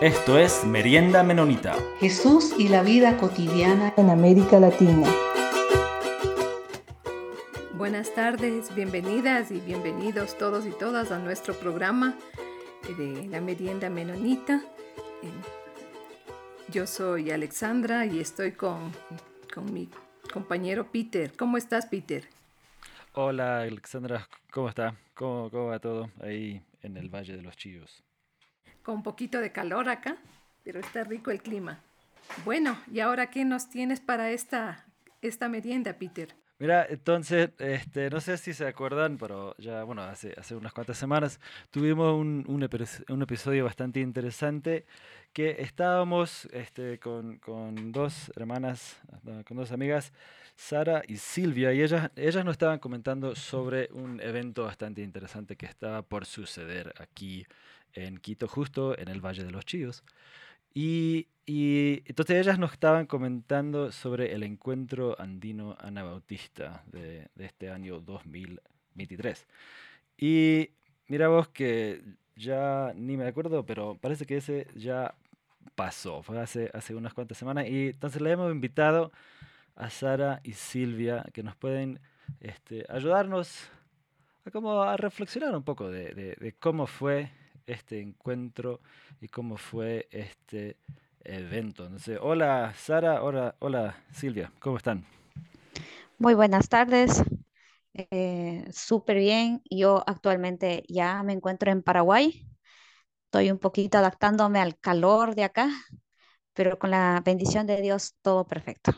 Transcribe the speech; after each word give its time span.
Esto 0.00 0.38
es 0.38 0.64
Merienda 0.64 1.22
Menonita. 1.22 1.76
Jesús 1.98 2.54
y 2.58 2.68
la 2.68 2.82
vida 2.82 3.18
cotidiana 3.18 3.92
en 3.98 4.08
América 4.08 4.58
Latina. 4.58 5.06
Buenas 7.74 8.14
tardes, 8.14 8.74
bienvenidas 8.74 9.50
y 9.50 9.60
bienvenidos 9.60 10.38
todos 10.38 10.64
y 10.64 10.70
todas 10.70 11.12
a 11.12 11.18
nuestro 11.18 11.52
programa 11.52 12.16
de 12.96 13.26
la 13.26 13.42
Merienda 13.42 13.90
Menonita. 13.90 14.62
Yo 16.68 16.86
soy 16.86 17.30
Alexandra 17.30 18.06
y 18.06 18.20
estoy 18.20 18.52
con, 18.52 18.92
con 19.52 19.70
mi 19.70 19.90
compañero 20.32 20.90
Peter. 20.90 21.30
¿Cómo 21.36 21.58
estás, 21.58 21.84
Peter? 21.84 22.26
Hola, 23.12 23.60
Alexandra, 23.60 24.26
¿cómo 24.50 24.70
está? 24.70 24.96
¿Cómo, 25.12 25.50
¿Cómo, 25.50 25.66
va 25.66 25.78
todo 25.78 26.08
ahí 26.22 26.62
en 26.80 26.96
el 26.96 27.10
Valle 27.10 27.36
de 27.36 27.42
los 27.42 27.54
Chillos? 27.58 28.02
Con 28.90 28.96
un 28.96 29.02
poquito 29.04 29.38
de 29.38 29.52
calor 29.52 29.88
acá, 29.88 30.16
pero 30.64 30.80
está 30.80 31.04
rico 31.04 31.30
el 31.30 31.40
clima. 31.40 31.78
Bueno, 32.44 32.76
¿y 32.92 32.98
ahora 32.98 33.30
qué 33.30 33.44
nos 33.44 33.70
tienes 33.70 34.00
para 34.00 34.32
esta, 34.32 34.84
esta 35.22 35.48
merienda, 35.48 35.92
Peter? 35.92 36.34
Mira, 36.58 36.84
entonces, 36.90 37.50
este, 37.58 38.10
no 38.10 38.20
sé 38.20 38.36
si 38.36 38.52
se 38.52 38.66
acuerdan, 38.66 39.16
pero 39.16 39.54
ya, 39.58 39.84
bueno, 39.84 40.02
hace, 40.02 40.34
hace 40.36 40.56
unas 40.56 40.72
cuantas 40.72 40.98
semanas 40.98 41.38
tuvimos 41.70 42.18
un, 42.18 42.44
un, 42.48 43.22
episodio 43.22 43.64
bastante 43.64 44.00
interesante 44.00 44.86
que 45.32 45.56
estábamos 45.60 46.46
este, 46.46 46.98
con, 46.98 47.38
con, 47.38 47.92
dos 47.92 48.32
hermanas, 48.34 49.00
con 49.46 49.56
dos 49.56 49.70
amigas, 49.70 50.12
Sara 50.56 51.02
y 51.06 51.16
Silvia, 51.16 51.72
y 51.72 51.80
ellas, 51.80 52.10
ellas 52.16 52.44
nos 52.44 52.52
estaban 52.54 52.80
comentando 52.80 53.36
sobre 53.36 53.88
un 53.92 54.20
evento 54.20 54.64
bastante 54.64 55.00
interesante 55.00 55.56
que 55.56 55.66
estaba 55.66 56.02
por 56.02 56.26
suceder 56.26 56.92
aquí 56.98 57.46
en 57.94 58.18
Quito, 58.18 58.48
justo 58.48 58.98
en 58.98 59.08
el 59.08 59.20
Valle 59.20 59.44
de 59.44 59.50
los 59.50 59.64
Chíos. 59.64 60.04
Y, 60.72 61.28
y, 61.46 62.02
entonces 62.06 62.36
ellas 62.36 62.58
nos 62.58 62.72
estaban 62.72 63.06
comentando 63.06 63.90
sobre 63.92 64.32
el 64.34 64.42
encuentro 64.42 65.16
andino 65.20 65.76
anabautista 65.80 66.84
de, 66.86 67.28
de 67.34 67.44
este 67.44 67.70
año 67.70 68.00
2023. 68.00 69.46
Y 70.18 70.70
mira 71.08 71.28
vos 71.28 71.48
que 71.48 72.02
ya 72.36 72.92
ni 72.94 73.16
me 73.16 73.26
acuerdo, 73.26 73.64
pero 73.66 73.96
parece 74.00 74.26
que 74.26 74.36
ese 74.36 74.68
ya 74.76 75.14
pasó, 75.74 76.22
fue 76.22 76.38
hace, 76.40 76.70
hace 76.72 76.94
unas 76.94 77.14
cuantas 77.14 77.38
semanas. 77.38 77.66
Y 77.68 77.88
entonces 77.88 78.20
le 78.22 78.30
hemos 78.30 78.52
invitado 78.52 79.12
a 79.76 79.90
Sara 79.90 80.40
y 80.44 80.52
Silvia 80.52 81.24
que 81.32 81.42
nos 81.42 81.56
pueden 81.56 82.00
este, 82.40 82.84
ayudarnos 82.88 83.70
a, 84.44 84.50
como 84.50 84.82
a 84.82 84.96
reflexionar 84.96 85.54
un 85.56 85.62
poco 85.62 85.90
de, 85.90 86.14
de, 86.14 86.36
de 86.38 86.52
cómo 86.52 86.86
fue 86.86 87.30
este 87.66 88.00
encuentro 88.00 88.80
y 89.20 89.28
cómo 89.28 89.56
fue 89.56 90.08
este 90.10 90.76
evento. 91.24 91.84
Entonces, 91.84 92.18
hola 92.20 92.72
Sara, 92.76 93.22
hola, 93.22 93.54
hola 93.60 93.96
Silvia, 94.12 94.52
¿cómo 94.60 94.76
están? 94.76 95.04
Muy 96.18 96.34
buenas 96.34 96.68
tardes, 96.68 97.22
eh, 97.94 98.64
súper 98.72 99.18
bien. 99.18 99.62
Yo 99.70 100.02
actualmente 100.06 100.84
ya 100.88 101.22
me 101.22 101.32
encuentro 101.32 101.70
en 101.70 101.82
Paraguay. 101.82 102.46
Estoy 103.24 103.50
un 103.50 103.58
poquito 103.58 103.98
adaptándome 103.98 104.60
al 104.60 104.78
calor 104.78 105.34
de 105.34 105.44
acá, 105.44 105.70
pero 106.52 106.78
con 106.78 106.90
la 106.90 107.22
bendición 107.24 107.66
de 107.66 107.80
Dios 107.80 108.16
todo 108.22 108.46
perfecto. 108.46 108.92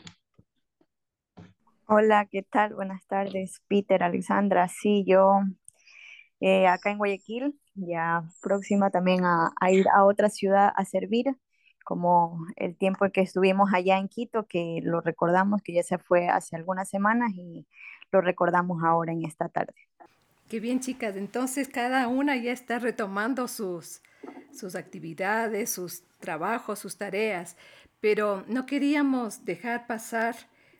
Hola, 1.87 2.27
¿qué 2.31 2.43
tal? 2.43 2.75
Buenas 2.75 3.07
tardes, 3.07 3.61
Peter, 3.69 4.03
Alexandra. 4.03 4.69
Sí, 4.69 5.05
yo 5.07 5.41
eh, 6.41 6.67
acá 6.67 6.91
en 6.91 6.99
Guayaquil, 6.99 7.61
ya 7.75 8.25
próxima 8.41 8.91
también 8.91 9.25
a, 9.25 9.53
ir 9.71 9.87
a 9.95 10.05
otra 10.05 10.29
ciudad 10.29 10.73
a 10.75 10.85
servir, 10.85 11.27
como 11.85 12.47
el 12.57 12.77
tiempo 12.77 13.11
que 13.13 13.23
estuvimos 13.23 13.73
allá 13.73 13.99
en 13.99 14.09
Quito, 14.09 14.47
que 14.47 14.81
lo 14.83 15.01
recordamos, 15.01 15.63
que 15.63 15.73
ya 15.75 15.83
se 15.83 15.99
fue 15.99 16.29
hace 16.29 16.57
algunas 16.57 16.89
semanas 16.89 17.33
y 17.35 17.67
lo 18.13 18.21
recordamos 18.21 18.83
ahora 18.85 19.13
en 19.13 19.25
esta 19.25 19.49
tarde. 19.49 19.75
Qué 20.49 20.61
bien, 20.61 20.81
chicas. 20.81 21.17
Entonces, 21.17 21.69
cada 21.69 22.09
una 22.09 22.37
ya 22.37 22.53
está 22.53 22.79
retomando 22.79 23.49
sus, 23.49 24.03
sus 24.53 24.75
actividades, 24.75 25.71
sus 25.71 26.03
trabajos, 26.21 26.79
sus 26.79 26.99
tareas, 26.99 27.57
pero 28.01 28.45
no 28.49 28.67
queríamos 28.67 29.45
dejar 29.45 29.87
pasar 29.87 30.37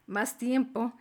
más 0.07 0.37
tiempo 0.37 0.93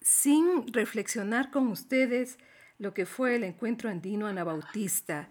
sin 0.00 0.72
reflexionar 0.72 1.50
con 1.50 1.68
ustedes 1.68 2.38
lo 2.78 2.94
que 2.94 3.06
fue 3.06 3.36
el 3.36 3.44
encuentro 3.44 3.90
andino 3.90 4.26
anabautista. 4.26 5.28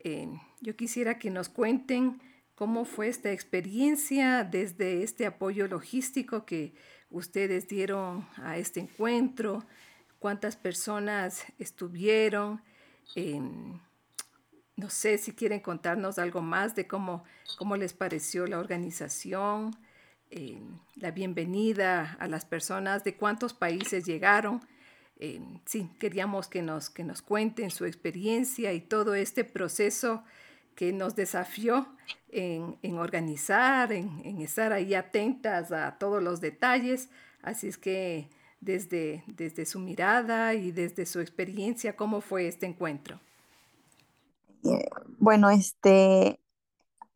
Eh, 0.00 0.28
yo 0.60 0.76
quisiera 0.76 1.18
que 1.18 1.30
nos 1.30 1.48
cuenten 1.48 2.20
cómo 2.54 2.84
fue 2.84 3.08
esta 3.08 3.30
experiencia 3.30 4.42
desde 4.42 5.02
este 5.02 5.26
apoyo 5.26 5.68
logístico 5.68 6.44
que 6.44 6.74
ustedes 7.10 7.68
dieron 7.68 8.26
a 8.36 8.56
este 8.58 8.80
encuentro, 8.80 9.64
cuántas 10.18 10.56
personas 10.56 11.44
estuvieron. 11.58 12.62
Em, 13.14 13.78
no 14.76 14.90
sé 14.90 15.18
si 15.18 15.32
quieren 15.32 15.60
contarnos 15.60 16.18
algo 16.18 16.40
más 16.40 16.74
de 16.74 16.86
cómo, 16.86 17.24
cómo 17.56 17.76
les 17.76 17.92
pareció 17.92 18.46
la 18.46 18.58
organización, 18.58 19.76
em, 20.30 20.78
la 20.96 21.10
bienvenida 21.10 22.16
a 22.18 22.28
las 22.28 22.44
personas, 22.44 23.04
de 23.04 23.16
cuántos 23.16 23.54
países 23.54 24.04
llegaron. 24.04 24.60
Eh, 25.20 25.40
sí, 25.64 25.90
queríamos 25.98 26.46
que 26.46 26.62
nos, 26.62 26.90
que 26.90 27.02
nos 27.02 27.22
cuenten 27.22 27.70
su 27.70 27.84
experiencia 27.84 28.72
y 28.72 28.80
todo 28.80 29.14
este 29.14 29.44
proceso 29.44 30.22
que 30.76 30.92
nos 30.92 31.16
desafió 31.16 31.88
en, 32.30 32.98
organizar, 32.98 33.92
en, 33.92 34.40
estar 34.40 34.72
ahí 34.72 34.94
atentas 34.94 35.72
a 35.72 35.98
todos 35.98 36.22
los 36.22 36.40
detalles. 36.40 37.08
Así 37.42 37.66
es 37.66 37.76
que 37.76 38.28
desde, 38.60 39.24
desde 39.26 39.66
su 39.66 39.80
mirada 39.80 40.54
y 40.54 40.70
desde 40.70 41.04
su 41.04 41.18
experiencia, 41.18 41.96
¿cómo 41.96 42.20
fue 42.20 42.46
este 42.46 42.66
encuentro? 42.66 43.18
Eh, 44.64 44.88
bueno, 45.18 45.50
este, 45.50 46.38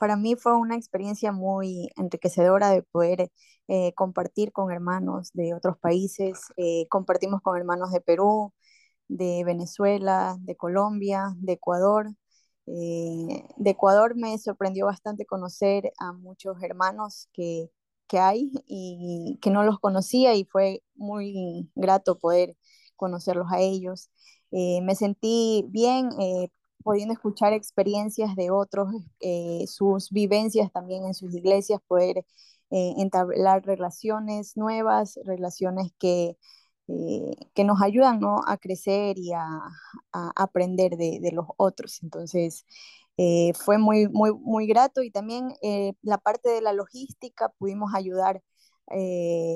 para 0.02 0.16
mí 0.16 0.34
fue 0.34 0.56
una 0.56 0.74
experiencia 0.74 1.30
muy 1.30 1.92
enriquecedora 1.96 2.70
de 2.70 2.82
poder 2.82 3.30
eh, 3.68 3.92
compartir 3.94 4.50
con 4.50 4.72
hermanos 4.72 5.30
de 5.32 5.54
otros 5.54 5.78
países. 5.78 6.40
Eh, 6.56 6.88
compartimos 6.88 7.40
con 7.40 7.56
hermanos 7.56 7.92
de 7.92 8.00
Perú, 8.00 8.52
de 9.06 9.44
Venezuela, 9.44 10.36
de 10.40 10.56
Colombia, 10.56 11.34
de 11.36 11.52
Ecuador. 11.52 12.08
Eh, 12.66 13.44
de 13.56 13.70
Ecuador 13.70 14.16
me 14.16 14.36
sorprendió 14.38 14.86
bastante 14.86 15.24
conocer 15.24 15.92
a 16.00 16.12
muchos 16.12 16.60
hermanos 16.64 17.28
que, 17.32 17.70
que 18.08 18.19
hay 18.19 18.50
y 18.66 19.38
que 19.40 19.50
no 19.50 19.62
los 19.62 19.78
conocía 19.78 20.34
y 20.34 20.46
fue 20.46 20.82
muy 20.96 21.70
grato 21.76 22.19
poder 22.19 22.56
conocerlos 22.96 23.46
a 23.52 23.60
ellos. 23.60 24.10
me 24.50 24.96
sentí 24.96 25.64
bien 25.69 26.10
pudiendo 26.82 27.15
escuchar 27.15 27.53
experiencias 27.53 28.37
de 28.37 28.50
otros, 28.50 28.88
eh, 29.20 29.65
sus 29.66 30.10
vivencias 30.10 30.72
también 30.72 31.04
en 31.04 31.15
sus 31.15 31.34
iglesias, 31.34 31.81
poder 31.87 32.19
eh, 32.70 32.94
entablar 32.98 33.65
relaciones 33.65 34.56
nuevas, 34.56 35.19
relaciones 35.25 35.93
que, 35.98 36.37
eh, 36.88 37.37
que 37.54 37.65
nos 37.65 37.82
ayudan 37.82 38.20
¿no? 38.20 38.41
a 38.47 38.56
crecer 38.59 39.19
y 39.19 39.32
a, 39.32 39.44
a 40.12 40.32
aprender 40.37 40.97
de, 40.97 41.20
de, 41.20 41.32
los 41.32 41.47
otros. 41.56 42.03
Entonces, 42.03 42.65
fue 43.64 43.78
muy, 43.78 44.09
muy, 44.09 44.32
muy 44.32 44.66
grato 44.66 45.03
y 45.03 45.10
también 45.10 45.54
la 46.03 46.19
parte 46.19 46.49
de 46.49 46.60
la 46.60 46.72
logística 46.72 47.50
pudimos 47.59 47.94
ayudar 47.94 48.43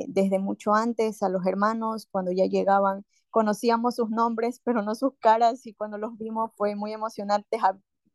desde 0.09 0.39
mucho 0.39 0.75
antes 0.75 1.23
a 1.23 1.29
los 1.29 1.47
hermanos 1.47 2.09
cuando 2.11 2.33
ya 2.33 2.47
llegaban 2.47 3.05
conocíamos 3.37 3.97
sus 3.97 4.09
nombres, 4.09 4.63
pero 4.65 4.81
no 4.81 4.95
sus 4.95 5.13
caras, 5.21 5.66
y 5.66 5.75
cuando 5.75 5.99
los 5.99 6.16
vimos 6.16 6.53
fue 6.57 6.75
muy 6.75 6.95
emocionante 6.95 7.59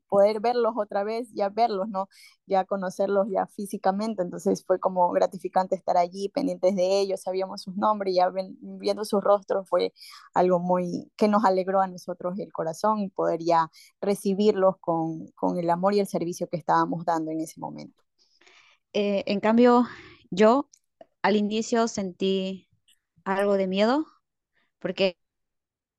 poder 0.09 0.39
verlos 0.41 0.73
otra 0.75 1.03
vez, 1.03 1.29
ya 1.33 1.49
verlos, 1.49 1.87
¿no? 1.89 2.09
Ya 2.47 2.65
conocerlos 2.65 3.27
ya 3.29 3.45
físicamente, 3.45 4.23
entonces 4.23 4.65
fue 4.65 4.79
como 4.79 5.11
gratificante 5.11 5.75
estar 5.75 5.95
allí, 5.95 6.29
pendientes 6.29 6.75
de 6.75 7.01
ellos, 7.01 7.21
sabíamos 7.21 7.61
sus 7.61 7.77
nombres, 7.77 8.15
ya 8.15 8.31
viendo 8.61 9.05
sus 9.05 9.23
rostros 9.23 9.69
fue 9.69 9.93
algo 10.33 10.57
muy 10.59 11.11
que 11.17 11.27
nos 11.27 11.45
alegró 11.45 11.81
a 11.81 11.87
nosotros 11.87 12.39
el 12.39 12.51
corazón 12.51 12.99
y 12.99 13.09
poder 13.09 13.41
ya 13.43 13.69
recibirlos 14.01 14.77
con, 14.79 15.27
con 15.35 15.59
el 15.59 15.69
amor 15.69 15.93
y 15.93 15.99
el 15.99 16.07
servicio 16.07 16.47
que 16.49 16.57
estábamos 16.57 17.05
dando 17.05 17.29
en 17.29 17.41
ese 17.41 17.59
momento. 17.59 18.03
Eh, 18.93 19.23
en 19.27 19.39
cambio, 19.39 19.85
yo 20.31 20.67
al 21.21 21.35
inicio 21.35 21.87
sentí 21.87 22.69
algo 23.25 23.55
de 23.57 23.67
miedo 23.67 24.05
porque 24.79 25.17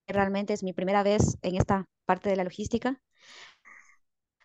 realmente 0.09 0.55
es 0.55 0.63
mi 0.65 0.73
primera 0.75 1.03
vez 1.05 1.39
en 1.43 1.57
esta 1.57 1.87
parte 2.07 2.31
de 2.31 2.37
la 2.37 2.45
logística. 2.45 3.01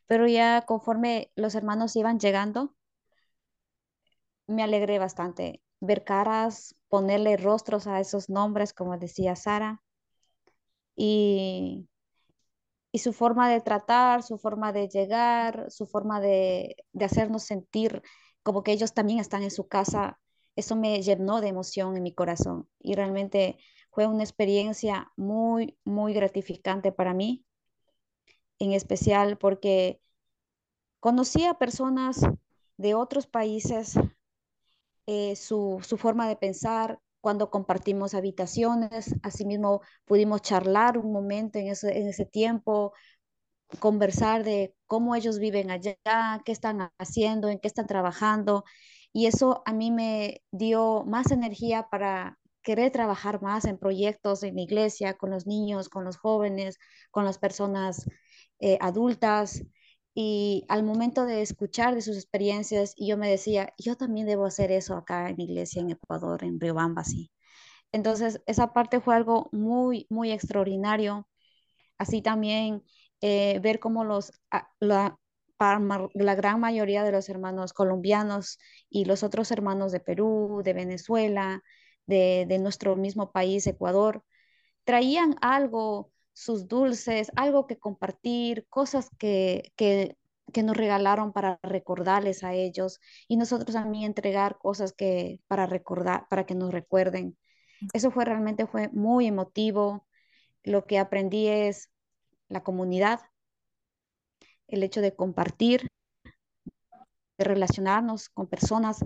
Pero 0.06 0.27
ya 0.27 0.63
conforme 0.65 1.31
los 1.35 1.56
hermanos 1.56 1.95
iban 1.95 2.19
llegando, 2.19 2.75
me 4.47 4.62
alegré 4.63 5.00
bastante 5.00 5.62
ver 5.79 6.03
caras, 6.03 6.75
ponerle 6.89 7.38
rostros 7.38 7.88
a 7.88 8.00
esos 8.01 8.29
nombres, 8.29 8.74
como 8.74 8.97
decía 8.97 9.35
Sara. 9.38 9.81
Y 10.97 11.88
y 12.91 13.00
su 13.00 13.13
forma 13.13 13.50
de 13.50 13.62
tratar, 13.62 14.24
su 14.24 14.38
forma 14.38 14.71
de 14.74 14.88
llegar, 14.89 15.68
su 15.71 15.85
forma 15.88 16.19
de, 16.21 16.75
de 16.94 17.06
hacernos 17.06 17.44
sentir 17.44 18.01
como 18.44 18.63
que 18.63 18.71
ellos 18.71 18.94
también 18.94 19.19
están 19.19 19.44
en 19.44 19.51
su 19.51 19.68
casa, 19.68 20.19
eso 20.57 20.75
me 20.75 21.01
llenó 21.01 21.42
de 21.42 21.50
emoción 21.50 21.98
en 21.98 22.04
mi 22.04 22.13
corazón 22.13 22.69
y 22.80 22.95
realmente 22.95 23.57
fue 23.92 24.07
una 24.07 24.24
experiencia 24.24 25.12
muy, 25.18 25.77
muy 25.86 26.13
gratificante 26.13 26.92
para 26.92 27.13
mí, 27.15 27.45
en 28.59 28.74
especial 28.74 29.38
porque 29.38 30.00
conocí 31.00 31.44
a 31.45 31.56
personas 31.56 32.21
de 32.77 32.94
otros 32.95 33.25
países, 33.27 33.95
eh, 35.06 35.36
su, 35.36 35.80
su 35.88 35.98
forma 35.98 36.27
de 36.27 36.36
pensar, 36.36 37.00
cuando 37.21 37.50
compartimos 37.50 38.13
habitaciones, 38.13 39.15
asimismo 39.24 39.81
pudimos 40.06 40.42
charlar 40.42 40.98
un 40.98 41.12
momento 41.12 41.60
en 41.60 41.68
ese, 41.68 41.98
en 41.98 42.07
ese 42.07 42.25
tiempo, 42.25 42.94
conversar 43.80 44.44
de 44.44 44.75
cómo 44.88 45.15
ellos 45.15 45.39
viven 45.39 45.71
allá, 45.71 45.98
qué 46.45 46.53
están 46.53 46.92
haciendo, 47.00 47.50
en 47.50 47.60
qué 47.60 47.68
están 47.68 47.88
trabajando. 47.88 48.65
Y 49.13 49.27
eso 49.27 49.63
a 49.65 49.74
mí 49.74 49.92
me 49.92 50.42
dio 50.51 51.04
más 51.06 51.31
energía 51.31 51.88
para 51.89 52.38
querer 52.62 52.92
trabajar 52.92 53.42
más 53.42 53.65
en 53.65 53.77
proyectos 53.77 54.44
en 54.44 54.56
la 54.56 54.62
iglesia, 54.62 55.13
con 55.15 55.31
los 55.31 55.48
niños, 55.48 55.89
con 55.89 56.04
los 56.04 56.18
jóvenes, 56.18 56.77
con 57.12 57.25
las 57.25 57.38
personas 57.38 58.06
eh, 58.59 58.77
adultas. 58.81 59.63
Y 60.13 60.65
al 60.68 60.83
momento 60.83 61.25
de 61.25 61.42
escuchar 61.42 61.95
de 61.95 62.01
sus 62.01 62.18
experiencias, 62.18 62.94
yo 62.98 63.18
me 63.18 63.30
decía, 63.30 63.74
yo 63.77 63.95
también 63.95 64.27
debo 64.27 64.45
hacer 64.45 64.71
eso 64.71 64.95
acá 64.95 65.30
en 65.30 65.38
la 65.38 65.44
iglesia 65.44 65.81
en 65.81 65.92
Ecuador, 65.92 66.44
en 66.44 66.60
Riobamba, 66.60 67.03
sí. 67.03 67.31
Entonces, 67.92 68.42
esa 68.48 68.74
parte 68.74 69.00
fue 69.00 69.15
algo 69.15 69.50
muy, 69.51 70.06
muy 70.10 70.31
extraordinario. 70.31 71.27
Así 71.98 72.21
también 72.21 72.83
eh, 73.21 73.60
ver 73.62 73.80
cómo 73.80 74.03
los, 74.03 74.31
ah, 74.51 74.69
la, 75.59 76.09
la 76.13 76.36
gran 76.36 76.59
mayoría 76.59 77.04
de 77.04 77.12
los 77.12 77.30
hermanos 77.30 77.74
colombianos 77.74 78.59
y 78.89 79.06
los 79.06 79.24
otros 79.24 79.51
hermanos 79.51 79.92
de 79.92 80.00
Perú, 80.00 80.62
de 80.63 80.74
Venezuela, 80.74 81.63
de, 82.06 82.45
de 82.48 82.59
nuestro 82.59 82.95
mismo 82.95 83.31
país, 83.31 83.68
Ecuador, 83.68 84.24
traían 84.83 85.36
algo, 85.42 86.12
sus 86.33 86.68
dulces, 86.68 87.31
algo 87.36 87.68
que 87.68 87.77
compartir, 87.77 88.65
cosas 88.69 89.09
que, 89.18 89.74
que, 89.75 90.18
que 90.54 90.63
nos 90.63 90.77
regalaron 90.77 91.33
para 91.33 91.60
recordarles 91.63 92.44
a 92.44 92.53
ellos 92.53 93.00
y 93.27 93.38
nosotros 93.38 93.74
también 93.75 94.06
entregar 94.06 94.57
cosas 94.60 94.94
que 94.94 95.42
para 95.48 95.65
recordar, 95.65 96.27
para 96.30 96.45
que 96.45 96.56
nos 96.56 96.71
recuerden. 96.71 97.38
Eso 97.94 98.12
fue 98.12 98.25
realmente 98.25 98.68
fue 98.68 98.89
muy 98.89 99.27
emotivo. 99.27 100.07
Lo 100.63 100.86
que 100.86 101.00
aprendí 101.00 101.48
es 101.48 101.89
la 102.50 102.63
comunidad, 102.63 103.21
el 104.68 104.84
hecho 104.84 105.02
de 105.02 105.16
compartir, 105.16 105.88
de 107.38 107.44
relacionarnos 107.46 108.30
con 108.30 108.48
personas, 108.48 109.00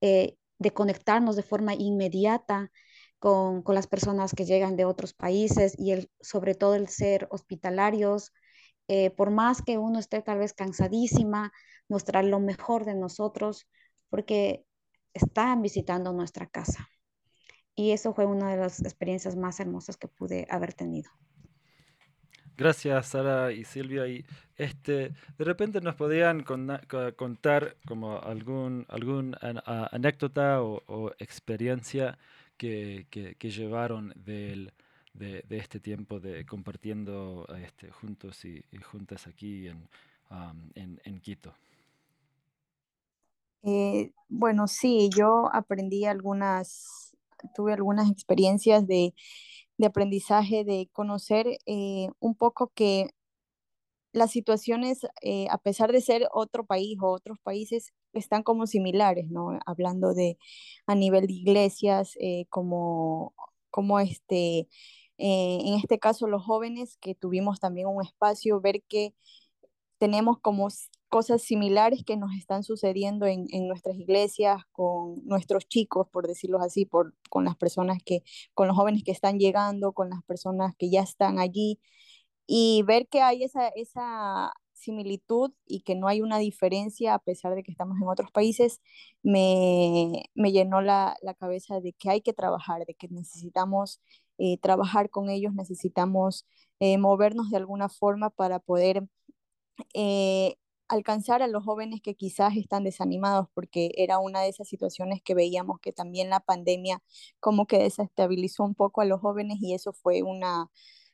eh, 0.00 0.36
de 0.58 0.70
conectarnos 0.72 1.36
de 1.36 1.42
forma 1.42 1.74
inmediata 1.74 2.70
con, 3.18 3.62
con, 3.62 3.74
las 3.74 3.86
personas 3.86 4.32
que 4.32 4.44
llegan 4.44 4.76
de 4.76 4.84
otros 4.84 5.14
países 5.14 5.74
y 5.78 6.08
sobre 6.20 6.54
todo 6.54 6.74
el 6.74 6.88
ser 6.88 7.28
hospitalarios, 7.30 8.32
eh, 8.88 9.10
por 9.10 9.30
más 9.30 9.62
que 9.62 9.78
uno 9.78 9.98
esté 9.98 10.22
tal 10.22 10.38
vez 10.38 10.52
cansadísima, 10.52 11.52
mostrar 11.88 12.24
lo 12.24 12.40
mejor 12.40 12.84
de 12.84 12.94
nosotros, 12.94 13.68
porque 14.10 14.64
están 15.14 15.62
visitando 15.62 16.12
nuestra 16.12 16.46
casa. 16.46 16.88
Y 17.74 17.92
eso 17.92 18.12
fue 18.12 18.26
una 18.26 18.50
de 18.50 18.58
las 18.58 18.80
experiencias 18.82 19.36
más 19.36 19.60
hermosas 19.60 19.96
que 19.96 20.08
pude 20.08 20.46
haber 20.50 20.74
tenido. 20.74 21.10
Gracias, 22.56 23.06
Sara 23.06 23.52
y 23.52 23.64
Silvia. 23.64 24.06
Y 24.06 24.24
este, 24.56 25.12
de 25.38 25.44
repente 25.44 25.80
nos 25.80 25.94
podían 25.94 26.44
contar 27.16 27.76
como 27.86 28.20
algún, 28.20 28.86
algún 28.88 29.36
anécdota 29.40 30.62
o, 30.62 31.12
experiencia 31.18 32.18
que, 32.56 33.06
que, 33.10 33.50
llevaron 33.50 34.12
del, 34.16 34.72
de, 35.14 35.44
este 35.50 35.80
tiempo 35.80 36.20
de 36.20 36.44
compartiendo 36.46 37.46
este, 37.62 37.90
juntos 37.90 38.44
y, 38.44 38.62
juntas 38.82 39.26
aquí 39.26 39.68
en, 39.68 39.88
en, 40.74 41.00
en, 41.04 41.20
Quito. 41.20 41.54
Eh, 43.64 44.12
bueno, 44.28 44.68
sí, 44.68 45.08
yo 45.16 45.48
aprendí 45.52 46.04
algunas, 46.04 47.16
tuve 47.54 47.72
algunas 47.72 48.10
experiencias 48.10 48.86
de 48.86 49.14
de 49.78 49.86
aprendizaje, 49.86 50.64
de 50.64 50.88
conocer 50.92 51.46
eh, 51.66 52.08
un 52.20 52.34
poco 52.34 52.72
que 52.74 53.10
las 54.12 54.30
situaciones, 54.30 55.00
eh, 55.22 55.46
a 55.50 55.58
pesar 55.58 55.92
de 55.92 56.00
ser 56.02 56.28
otro 56.32 56.66
país 56.66 56.98
o 57.00 57.08
otros 57.10 57.38
países, 57.42 57.92
están 58.12 58.42
como 58.42 58.66
similares, 58.66 59.30
¿no? 59.30 59.58
Hablando 59.66 60.14
de 60.14 60.38
a 60.86 60.94
nivel 60.94 61.26
de 61.26 61.32
iglesias, 61.34 62.12
eh, 62.20 62.46
como, 62.50 63.34
como 63.70 64.00
este, 64.00 64.68
en 65.18 65.74
este 65.74 65.98
caso 65.98 66.26
los 66.26 66.44
jóvenes 66.44 66.98
que 67.00 67.14
tuvimos 67.14 67.60
también 67.60 67.86
un 67.88 68.02
espacio, 68.04 68.60
ver 68.60 68.82
que 68.88 69.14
tenemos 69.98 70.38
como 70.40 70.68
cosas 71.12 71.42
similares 71.42 72.04
que 72.04 72.16
nos 72.16 72.34
están 72.34 72.62
sucediendo 72.64 73.26
en, 73.26 73.46
en, 73.50 73.68
nuestras 73.68 73.96
iglesias, 73.96 74.62
con 74.72 75.22
nuestros 75.26 75.68
chicos, 75.68 76.08
por 76.10 76.26
decirlo 76.26 76.58
así, 76.58 76.86
por, 76.86 77.14
con 77.28 77.44
las 77.44 77.54
personas 77.54 77.98
que, 78.02 78.22
con 78.54 78.66
los 78.66 78.74
jóvenes 78.76 79.04
que 79.04 79.12
están 79.12 79.38
llegando, 79.38 79.92
con 79.92 80.08
las 80.08 80.22
personas 80.24 80.74
que 80.78 80.90
ya 80.90 81.02
están 81.02 81.38
allí, 81.38 81.78
y 82.46 82.82
ver 82.86 83.08
que 83.08 83.20
hay 83.20 83.44
esa, 83.44 83.68
esa 83.68 84.54
similitud 84.72 85.52
y 85.66 85.82
que 85.82 85.94
no 85.96 86.08
hay 86.08 86.22
una 86.22 86.38
diferencia 86.38 87.12
a 87.14 87.18
pesar 87.18 87.54
de 87.54 87.62
que 87.62 87.72
estamos 87.72 87.98
en 88.00 88.08
otros 88.08 88.30
países, 88.30 88.80
me, 89.22 90.24
me 90.34 90.50
llenó 90.50 90.80
la, 90.80 91.16
la, 91.20 91.34
cabeza 91.34 91.80
de 91.80 91.92
que 91.92 92.08
hay 92.10 92.22
que 92.22 92.32
trabajar, 92.32 92.86
de 92.86 92.94
que 92.94 93.08
necesitamos 93.08 94.00
eh, 94.38 94.56
trabajar 94.58 95.10
con 95.10 95.28
ellos, 95.28 95.52
necesitamos 95.54 96.46
eh, 96.80 96.96
movernos 96.98 97.50
de 97.50 97.58
alguna 97.58 97.90
forma 97.90 98.30
para 98.30 98.60
poder 98.60 99.06
eh, 99.94 100.56
alcanzar 100.92 101.42
a 101.42 101.48
los 101.48 101.64
jóvenes 101.64 102.00
que 102.02 102.14
quizás 102.14 102.56
están 102.56 102.84
desanimados, 102.84 103.48
porque 103.54 103.92
era 103.96 104.18
una 104.18 104.40
de 104.42 104.48
esas 104.48 104.68
situaciones 104.68 105.22
que 105.22 105.34
veíamos 105.34 105.80
que 105.80 105.92
también 105.92 106.30
la 106.30 106.40
pandemia 106.40 107.02
como 107.40 107.66
que 107.66 107.78
desestabilizó 107.78 108.64
un 108.64 108.74
poco 108.74 109.00
a 109.00 109.04
los 109.06 109.20
jóvenes 109.20 109.58
y 109.60 109.74
eso 109.74 109.92
fue 109.92 110.22
una 110.22 110.68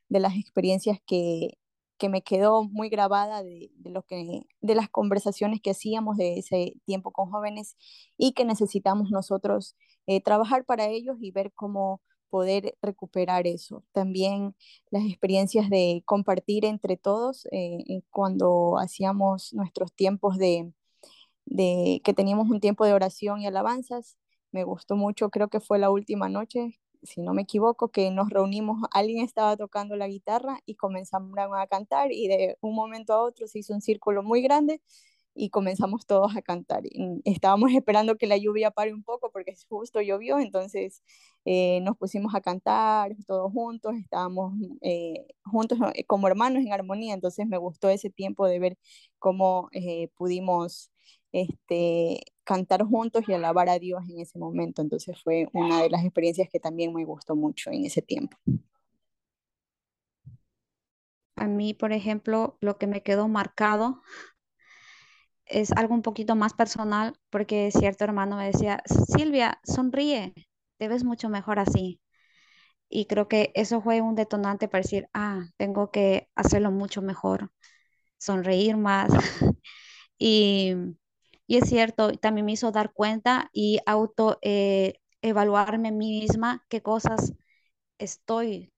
de 0.09 0.21
las 0.21 0.37
experiencias 0.37 0.99
que, 1.07 1.59
que 1.99 2.09
me 2.09 2.23
quedó 2.23 2.65
muy 2.65 2.89
grabada 2.89 3.43
de, 3.43 3.71
de, 3.77 3.91
lo 3.91 4.03
que, 4.03 4.43
de 4.61 4.75
las 4.75 4.89
conversaciones 4.89 5.61
que 5.61 5.71
hacíamos 5.71 6.17
de 6.17 6.39
ese 6.39 6.75
tiempo 6.85 7.13
con 7.13 7.31
jóvenes 7.31 7.77
y 8.17 8.33
que 8.33 8.45
necesitamos 8.45 9.11
nosotros 9.11 9.77
eh, 10.07 10.23
trabajar 10.23 10.65
para 10.65 10.87
ellos 10.89 11.19
y 11.21 11.31
ver 11.33 11.53
cómo 11.55 12.01
poder 12.29 12.77
recuperar 12.83 13.47
eso. 13.47 13.85
También 13.93 14.55
las 14.91 15.05
experiencias 15.05 15.71
de 15.71 16.03
compartir 16.07 16.65
entre 16.65 16.97
todos 16.97 17.47
eh, 17.53 18.03
cuando 18.11 18.79
hacíamos 18.79 19.53
nuestros 19.55 19.93
tiempos 19.93 20.39
de, 20.39 20.73
de, 21.47 22.01
que 22.05 22.15
teníamos 22.15 22.49
un 22.51 22.61
tiempo 22.61 22.85
de 22.85 22.95
oración 22.95 23.41
y 23.41 23.47
alabanzas. 23.47 24.19
Me 24.53 24.65
gustó 24.65 24.97
mucho, 24.97 25.31
creo 25.31 25.49
que 25.49 25.61
fue 25.61 25.79
la 25.79 25.91
última 25.91 26.29
noche, 26.29 26.79
si 27.03 27.21
no 27.21 27.35
me 27.35 27.43
equivoco, 27.43 27.91
que 27.91 28.11
nos 28.11 28.31
reunimos, 28.31 28.79
alguien 28.93 29.25
estaba 29.25 29.57
tocando 29.57 29.97
la 29.97 30.09
guitarra 30.09 30.61
y 30.67 30.75
comenzamos 30.77 31.37
a 31.39 31.67
cantar 31.67 32.13
y 32.13 32.29
de 32.29 32.57
un 32.61 32.75
momento 32.75 33.13
a 33.13 33.23
otro 33.23 33.47
se 33.47 33.61
hizo 33.61 33.75
un 33.75 33.81
círculo 33.81 34.23
muy 34.23 34.43
grande 34.43 34.81
y 35.35 35.51
comenzamos 35.51 36.07
todos 36.07 36.37
a 36.37 36.43
cantar. 36.43 36.83
Estábamos 37.25 37.73
esperando 37.73 38.17
que 38.17 38.27
la 38.27 38.37
lluvia 38.37 38.71
pare 38.71 38.93
un 38.93 39.05
poco 39.05 39.31
porque 39.31 39.55
justo 39.69 40.01
llovió, 40.01 40.39
entonces 40.39 41.03
eh, 41.51 41.81
nos 41.81 41.97
pusimos 41.97 42.35
a 42.35 42.43
cantar 42.43 43.17
todos 43.27 43.51
juntos, 43.51 43.95
estábamos 43.97 44.53
eh, 44.83 45.27
juntos 45.43 45.79
eh, 45.95 46.05
como 46.05 46.29
hermanos 46.29 46.63
en 46.63 46.75
armonía, 46.75 47.15
entonces 47.15 47.47
me 47.47 47.57
gustó 47.57 47.89
ese 47.89 48.11
tiempo 48.11 48.47
de 48.47 48.59
ver 48.59 48.79
cómo 49.19 49.71
pudimos 50.15 50.91
este, 51.33 52.21
cantar 52.45 52.83
juntos 52.85 53.25
y 53.29 53.33
alabar 53.33 53.71
a 53.71 53.79
Dios 53.79 54.03
en 54.11 54.21
ese 54.21 54.39
momento, 54.39 54.83
entonces 54.83 55.17
fue 55.25 55.49
una 55.55 55.81
de 55.81 55.89
las 55.89 56.05
experiencias 56.05 56.51
que 56.53 56.61
también 56.61 56.93
me 56.93 57.07
gustó 57.07 57.35
mucho 57.35 57.71
en 57.71 57.87
ese 57.87 58.03
tiempo. 58.03 58.37
A 61.37 61.47
mí, 61.47 61.73
por 61.73 61.93
ejemplo, 61.93 62.59
lo 62.61 62.77
que 62.77 62.87
me 62.87 63.03
quedó 63.03 63.27
marcado 63.27 64.03
es 65.47 65.73
algo 65.73 65.95
un 65.95 66.03
poquito 66.03 66.37
más 66.37 66.53
personal 66.53 67.19
porque 67.31 67.71
cierto 67.71 68.05
hermano 68.05 68.37
me 68.37 68.49
decía, 68.49 68.83
Silvia, 68.85 69.61
sonríe, 69.65 70.35
te 70.79 70.89
ves 70.89 71.05
mucho 71.05 71.29
mejor 71.29 71.59
así. 71.59 72.01
Y 72.89 73.07
creo 73.07 73.29
que 73.29 73.53
eso 73.55 73.81
fue 73.83 74.01
un 74.01 74.15
detonante 74.15 74.69
para 74.69 74.83
decir, 74.83 75.09
ah, 75.15 75.47
tengo 75.57 75.91
que 75.91 76.29
hacerlo 76.37 76.71
mucho 76.73 77.03
mejor, 77.03 77.51
sonreír 78.19 78.77
más. 78.77 79.11
y, 80.19 80.75
y, 81.47 81.57
es 81.59 81.69
cierto, 81.69 82.13
también 82.15 82.47
me 82.47 82.53
hizo 82.53 82.73
dar 82.73 82.93
cuenta 82.93 83.51
y 83.53 83.81
auto 83.87 84.39
eh, 84.43 84.95
evaluarme 85.23 85.93
mí 85.93 86.21
misma 86.21 86.65
qué 86.69 86.83
cosas 86.83 87.33
estoy, 87.99 88.73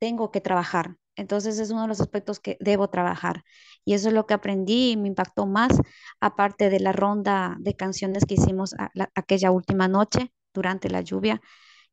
tengo 0.00 0.30
que 0.32 0.40
trabajar 0.40 0.96
Entonces 1.16 1.58
es 1.58 1.70
uno 1.70 1.82
de 1.82 1.88
los 1.88 2.00
aspectos 2.00 2.40
que 2.40 2.56
debo 2.60 2.88
trabajar. 2.90 3.44
Y 3.84 3.94
eso 3.94 4.08
es 4.08 4.14
lo 4.14 4.26
que 4.26 4.34
aprendí 4.34 4.92
y 4.92 4.96
me 4.96 5.08
impactó 5.08 5.46
más, 5.46 5.78
aparte 6.20 6.70
de 6.70 6.80
la 6.80 6.92
ronda 6.92 7.56
de 7.60 7.74
canciones 7.76 8.24
que 8.26 8.34
hicimos 8.34 8.74
aquella 9.14 9.50
última 9.50 9.88
noche 9.88 10.32
durante 10.52 10.88
la 10.90 11.00
lluvia, 11.00 11.40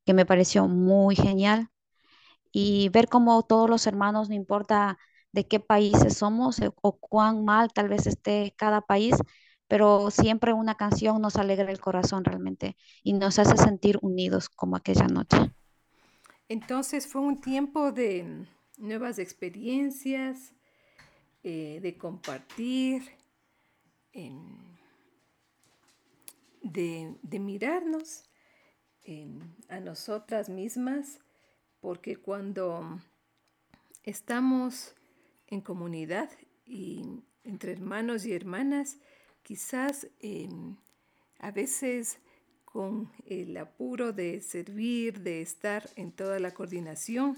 que 0.06 0.14
me 0.14 0.26
pareció 0.26 0.68
muy 0.68 1.16
genial. 1.16 1.70
Y 2.52 2.90
ver 2.90 3.08
cómo 3.10 3.44
todos 3.44 3.70
los 3.70 3.88
hermanos, 3.88 4.30
no 4.30 4.36
importa 4.36 4.98
de 5.32 5.48
qué 5.48 5.60
países 5.60 6.18
somos 6.18 6.60
eh, 6.60 6.72
o 6.82 6.98
cuán 6.98 7.46
mal 7.46 7.72
tal 7.74 7.90
vez 7.90 8.08
esté 8.08 8.54
cada 8.58 8.82
país, 8.82 9.16
pero 9.68 10.10
siempre 10.12 10.54
una 10.54 10.76
canción 10.76 11.22
nos 11.22 11.36
alegra 11.36 11.72
el 11.72 11.80
corazón 11.80 12.24
realmente 12.24 12.78
y 13.04 13.14
nos 13.14 13.38
hace 13.38 13.58
sentir 13.58 14.00
unidos 14.02 14.50
como 14.50 14.76
aquella 14.76 15.08
noche. 15.08 15.52
Entonces 16.50 17.08
fue 17.08 17.22
un 17.22 17.42
tiempo 17.42 17.92
de 17.92 18.48
nuevas 18.78 19.20
experiencias, 19.20 20.54
eh, 21.44 21.80
de 21.82 21.98
compartir, 21.98 23.04
de, 26.62 27.40
mirarnos 27.40 28.24
a 29.70 29.80
nosotras 29.80 30.50
mismas, 30.50 31.20
porque 31.80 32.18
cuando 32.18 33.00
estamos 34.04 34.94
en 35.48 35.62
comunidad 35.62 36.30
y 36.66 37.06
entre 37.46 37.72
hermanos 37.72 38.26
y 38.26 38.34
hermanas, 38.34 38.98
quizás 39.44 40.08
em, 40.20 40.76
a 41.40 41.52
veces 41.52 42.20
con 42.66 43.10
el 43.26 43.56
apuro 43.56 44.12
de 44.12 44.42
servir, 44.42 45.22
de 45.22 45.42
estar 45.42 45.90
en 45.96 46.12
toda 46.12 46.40
la 46.40 46.54
coordinación, 46.54 47.38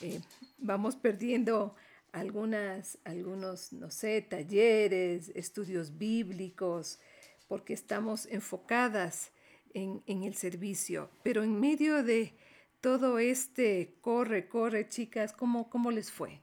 eh, 0.00 0.20
vamos 0.58 0.96
perdiendo 0.96 1.76
algunas, 2.10 2.98
algunos, 3.04 3.72
no 3.72 3.90
sé, 3.90 4.20
talleres, 4.20 5.30
estudios 5.36 5.96
bíblicos, 5.96 6.98
porque 7.46 7.72
estamos 7.72 8.26
enfocadas 8.26 9.30
en, 9.74 10.22
el 10.22 10.34
servicio. 10.34 11.10
Pero 11.22 11.42
en 11.42 11.60
medio 11.60 12.02
de 12.02 12.34
todo 12.80 13.18
este 13.18 13.94
corre, 14.00 14.48
corre, 14.48 14.88
chicas, 14.88 15.32
¿cómo, 15.32 15.68
cómo 15.68 15.90
les 15.90 16.10
fue? 16.10 16.40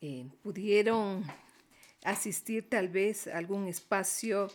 Eh, 0.00 0.26
¿Pudieron 0.42 1.24
asistir 2.04 2.68
tal 2.68 2.88
vez 2.88 3.26
a 3.26 3.38
algún 3.38 3.68
espacio 3.68 4.48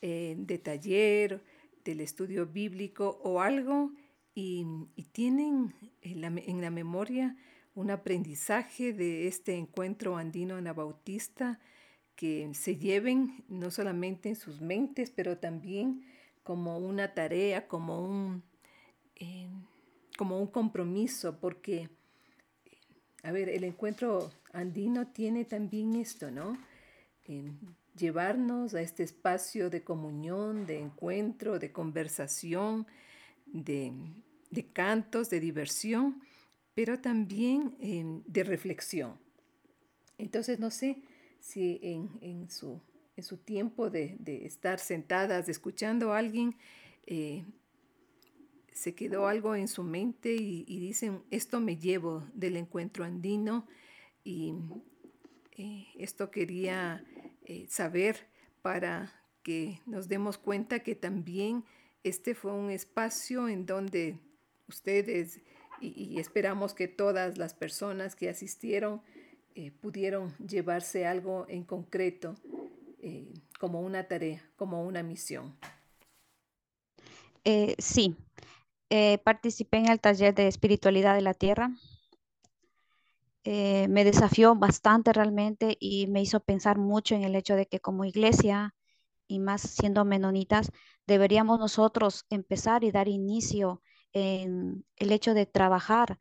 eh, 0.00 0.34
de 0.36 0.58
taller, 0.58 1.40
del 1.84 2.00
estudio 2.00 2.46
bíblico 2.46 3.20
o 3.22 3.40
algo 3.40 3.92
y, 4.34 4.66
tienen 5.12 5.74
en 6.00 6.60
la, 6.60 6.70
memoria 6.70 7.36
un 7.74 7.90
aprendizaje 7.90 8.92
de 8.92 9.26
este 9.26 9.56
encuentro 9.56 10.16
andino 10.16 10.56
anabautista 10.56 11.60
que 12.16 12.50
se 12.54 12.76
lleven 12.76 13.44
no 13.48 13.70
solamente 13.70 14.30
en 14.30 14.36
sus 14.36 14.60
mentes, 14.60 15.10
pero 15.10 15.38
también 15.38 16.04
como 16.42 16.78
una 16.78 17.14
tarea, 17.14 17.68
como 17.68 18.04
un, 18.04 18.42
eh, 19.16 19.48
como 20.16 20.38
un 20.38 20.46
compromiso, 20.46 21.38
porque, 21.38 21.88
a 23.22 23.32
ver, 23.32 23.48
el 23.48 23.64
encuentro 23.64 24.30
andino 24.52 25.08
tiene 25.08 25.44
también 25.44 25.94
esto, 25.94 26.30
¿no? 26.30 26.58
llevarnos 27.96 28.74
a 28.74 28.80
este 28.80 29.02
espacio 29.02 29.70
de 29.70 29.82
comunión, 29.82 30.66
de 30.66 30.80
encuentro, 30.80 31.58
de 31.58 31.72
conversación, 31.72 32.86
de, 33.46 33.92
cantos, 34.72 35.30
de 35.30 35.40
diversión, 35.40 36.22
pero 36.74 37.00
también 37.00 37.76
em, 37.80 38.22
de 38.26 38.44
reflexión. 38.44 39.18
Entonces, 40.18 40.58
no 40.58 40.70
sé 40.70 41.02
si 41.40 41.80
en, 41.82 42.50
su, 42.50 42.80
en 43.22 43.24
su, 43.24 43.36
tiempo 43.36 43.88
de, 43.88 44.18
estar 44.44 44.80
sentadas, 44.80 45.48
escuchando 45.48 46.12
a 46.12 46.18
alguien, 46.18 46.56
eh, 47.06 47.44
se 48.72 48.96
quedó 48.96 49.28
algo 49.28 49.54
en 49.54 49.68
su 49.68 49.84
mente 49.84 50.34
y, 50.34 50.80
dicen, 50.80 51.22
esto 51.30 51.60
me 51.60 51.76
llevo 51.76 52.26
del 52.34 52.56
encuentro 52.56 53.04
andino 53.04 53.68
y 54.24 54.54
eh, 55.56 55.86
esto 55.98 56.32
quería 56.32 57.04
eh, 57.44 57.66
saber 57.68 58.26
para 58.60 59.12
que 59.44 59.80
nos 59.86 60.08
demos 60.08 60.36
cuenta 60.36 60.80
que 60.80 60.96
también 60.96 61.64
este 62.02 62.34
fue 62.34 62.52
un 62.52 62.70
espacio 62.70 63.48
en 63.48 63.66
donde 63.66 64.18
ustedes 64.68 65.40
y, 65.80 66.18
esperamos 66.18 66.74
que 66.74 66.88
todas 66.88 67.38
las 67.38 67.54
personas 67.54 68.16
que 68.16 68.28
asistieron 68.28 69.00
eh, 69.54 69.70
pudieron 69.70 70.36
llevarse 70.38 71.06
algo 71.06 71.46
en 71.48 71.64
concreto 71.64 72.36
eh, 73.02 73.34
como 73.60 73.80
una 73.80 74.08
tarea, 74.08 74.42
como 74.56 74.82
una 74.82 75.02
misión. 75.02 75.58
sí, 77.78 78.16
participé 79.24 79.78
en 79.78 79.90
el 79.90 80.00
taller 80.00 80.34
de 80.34 80.48
espiritualidad 80.48 81.14
de 81.14 81.22
la 81.22 81.34
tierra. 81.34 81.70
Eh, 83.44 83.88
me 83.88 84.04
desafió 84.04 84.54
bastante 84.54 85.12
realmente 85.12 85.76
y 85.80 86.06
me 86.06 86.22
hizo 86.22 86.40
pensar 86.40 86.78
mucho 86.78 87.16
en 87.16 87.24
el 87.24 87.34
hecho 87.34 87.56
de 87.56 87.66
que 87.66 87.80
como 87.80 88.04
iglesia 88.04 88.74
y 89.26 89.40
más 89.40 89.62
siendo 89.62 90.04
menonitas, 90.04 90.70
deberíamos 91.06 91.58
nosotros 91.58 92.24
empezar 92.30 92.84
y 92.84 92.92
dar 92.92 93.08
inicio 93.08 93.82
en 94.12 94.84
el 94.96 95.10
hecho 95.10 95.34
de 95.34 95.46
trabajar 95.46 96.18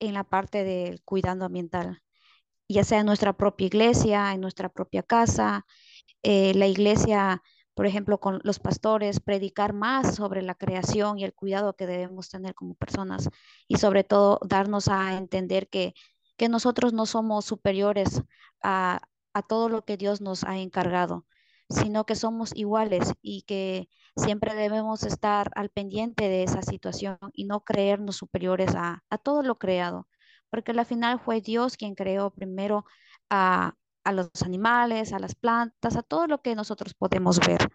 en 0.00 0.14
la 0.14 0.24
parte 0.24 0.64
del 0.64 1.02
cuidado 1.04 1.44
ambiental, 1.44 2.02
ya 2.68 2.84
sea 2.84 3.00
en 3.00 3.06
nuestra 3.06 3.32
propia 3.34 3.66
iglesia, 3.66 4.32
en 4.32 4.40
nuestra 4.40 4.68
propia 4.68 5.02
casa, 5.02 5.66
eh, 6.22 6.54
la 6.54 6.66
iglesia, 6.66 7.42
por 7.74 7.86
ejemplo, 7.86 8.20
con 8.20 8.40
los 8.44 8.58
pastores, 8.58 9.20
predicar 9.20 9.72
más 9.74 10.14
sobre 10.16 10.42
la 10.42 10.54
creación 10.54 11.18
y 11.18 11.24
el 11.24 11.34
cuidado 11.34 11.74
que 11.76 11.86
debemos 11.86 12.28
tener 12.30 12.54
como 12.54 12.74
personas 12.74 13.28
y 13.68 13.76
sobre 13.76 14.04
todo 14.04 14.40
darnos 14.48 14.88
a 14.88 15.16
entender 15.18 15.68
que 15.68 15.94
que 16.36 16.48
nosotros 16.48 16.92
no 16.92 17.06
somos 17.06 17.44
superiores 17.44 18.22
a, 18.62 19.00
todo 19.48 19.68
lo 19.68 19.84
que 19.84 19.96
Dios 19.96 20.20
nos 20.20 20.44
ha 20.44 20.58
encargado, 20.58 21.26
sino 21.68 22.06
que 22.06 22.14
somos 22.14 22.54
iguales 22.54 23.14
y 23.20 23.42
que 23.42 23.88
siempre 24.16 24.54
debemos 24.54 25.02
estar 25.02 25.50
al 25.56 25.70
pendiente 25.70 26.28
de 26.28 26.44
esa 26.44 26.62
situación 26.62 27.18
y 27.32 27.44
no 27.44 27.64
creernos 27.64 28.16
superiores 28.16 28.74
a, 28.76 29.02
todo 29.24 29.42
lo 29.42 29.58
creado, 29.58 30.06
porque 30.54 30.70
al 30.70 30.86
final 30.86 31.18
fue 31.18 31.40
Dios 31.40 31.76
quien 31.76 31.96
creó 31.96 32.30
primero 32.30 32.84
a, 33.28 33.74
a 34.04 34.12
los 34.12 34.30
animales, 34.44 35.12
a 35.12 35.18
las 35.18 35.34
plantas, 35.34 35.96
a 35.96 36.02
todo 36.04 36.28
lo 36.28 36.42
que 36.42 36.54
nosotros 36.54 36.94
podemos 36.94 37.40
ver. 37.40 37.68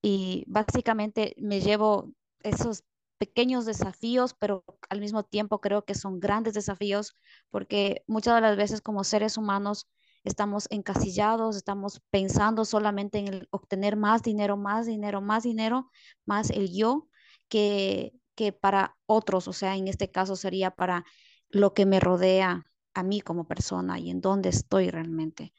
Y 0.00 0.44
básicamente 0.46 1.34
me 1.36 1.60
llevo 1.60 2.12
esos 2.44 2.84
pequeños 3.18 3.66
desafíos, 3.66 4.36
pero 4.38 4.64
al 4.88 5.00
mismo 5.00 5.24
tiempo 5.24 5.60
creo 5.60 5.84
que 5.84 5.96
son 5.96 6.20
grandes 6.20 6.54
desafíos 6.54 7.12
porque 7.50 8.04
muchas 8.06 8.36
de 8.36 8.42
las 8.42 8.56
veces 8.56 8.82
como 8.82 9.02
seres 9.02 9.36
humanos 9.36 9.88
estamos 10.22 10.68
encasillados, 10.70 11.56
estamos 11.56 12.00
pensando 12.10 12.64
solamente 12.64 13.18
en 13.18 13.26
el 13.26 13.48
obtener 13.50 13.96
más 13.96 14.22
dinero, 14.22 14.56
más 14.56 14.86
dinero, 14.86 15.20
más 15.20 15.42
dinero, 15.42 15.90
más 16.24 16.50
el 16.50 16.72
yo, 16.72 17.08
que, 17.48 18.12
que 18.36 18.52
para 18.52 18.96
otros, 19.06 19.48
o 19.48 19.52
sea, 19.52 19.74
en 19.76 19.88
este 19.88 20.08
caso 20.08 20.36
sería 20.36 20.70
para 20.70 21.04
lo 21.50 21.74
que 21.74 21.86
me 21.86 22.00
rodea 22.00 22.66
a 22.94 23.02
mí 23.02 23.20
como 23.20 23.44
persona 23.46 23.98
y 23.98 24.10
en 24.10 24.20
dónde 24.20 24.48
estoy 24.48 24.90
realmente. 24.90 25.52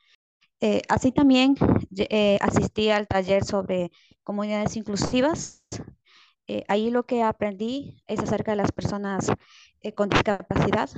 Eh, 0.60 0.82
así 0.90 1.12
también 1.12 1.56
eh, 1.98 2.38
asistí 2.42 2.90
al 2.90 3.08
taller 3.08 3.44
sobre 3.44 3.92
comunidades 4.24 4.76
inclusivas 4.76 5.64
eh, 6.54 6.66
ahí 6.68 6.90
lo 6.92 7.06
que 7.06 7.24
aprendí 7.24 8.04
es 8.08 8.20
acerca 8.20 8.52
de 8.52 8.58
las 8.58 8.74
personas 8.74 9.28
eh, 9.82 9.94
con 9.94 10.10
discapacidad, 10.10 10.90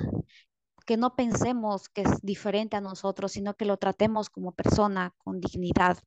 que 0.84 0.96
no 0.96 1.14
pensemos 1.14 1.88
que 1.88 2.02
es 2.02 2.20
diferente 2.22 2.76
a 2.76 2.80
nosotros, 2.80 3.32
sino 3.32 3.54
que 3.54 3.64
lo 3.64 3.76
tratemos 3.76 4.30
como 4.30 4.52
persona 4.52 5.14
con 5.18 5.40
dignidad. 5.40 5.98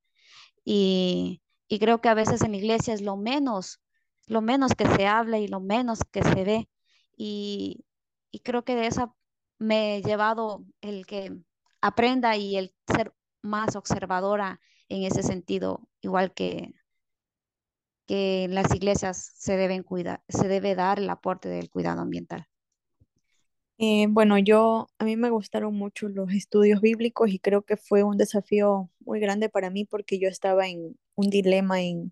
Y, 0.66 1.42
creo 1.80 2.02
que 2.02 2.10
a 2.10 2.14
veces 2.14 2.42
en 2.42 2.52
la 2.52 2.58
iglesia 2.58 2.94
es 2.94 3.02
lo 3.02 3.16
menos, 3.16 3.80
lo 4.28 4.42
menos 4.42 4.74
que 4.76 4.86
se 4.86 5.08
habla 5.08 5.40
y 5.40 5.48
lo 5.48 5.62
menos 5.62 6.00
que 6.12 6.24
se 6.24 6.44
ve. 6.44 6.70
Y, 7.16 7.86
y 8.32 8.40
creo 8.40 8.64
que 8.64 8.76
de 8.76 8.88
esa 8.88 9.14
me 9.60 9.98
he 9.98 10.02
llevado 10.02 10.66
el 10.82 11.06
que 11.06 11.36
aprenda 11.82 12.38
y 12.38 12.58
el 12.58 12.74
ser 12.94 13.14
más 13.42 13.76
observadora 13.76 14.60
en 14.90 15.04
ese 15.04 15.24
sentido, 15.24 15.88
igual 16.02 16.34
que 16.34 16.74
que 18.08 18.46
en 18.46 18.56
las 18.56 18.74
iglesias 18.74 19.34
se 19.36 19.58
deben 19.58 19.84
cuidar, 19.84 20.24
se 20.30 20.48
debe 20.48 20.76
dar 20.76 20.98
el 20.98 21.10
aporte 21.10 21.50
del 21.50 21.70
cuidado 21.70 22.02
ambiental. 22.02 22.48
Eh, 23.80 24.08
bueno, 24.10 24.40
yo, 24.40 24.88
a 24.98 25.04
mí 25.06 25.18
me 25.18 25.30
gustaron 25.30 25.76
mucho 25.76 26.08
los 26.10 26.32
estudios 26.32 26.82
bíblicos 26.82 27.30
y 27.30 27.38
creo 27.38 27.62
que 27.62 27.78
fue 27.78 28.02
un 28.02 28.18
desafío 28.18 28.90
muy 29.02 29.20
grande 29.20 29.50
para 29.50 29.70
mí 29.70 29.86
porque 29.86 30.18
yo 30.18 30.30
estaba 30.30 30.68
en 30.68 30.98
un 31.16 31.30
dilema 31.30 31.82
en, 31.82 32.12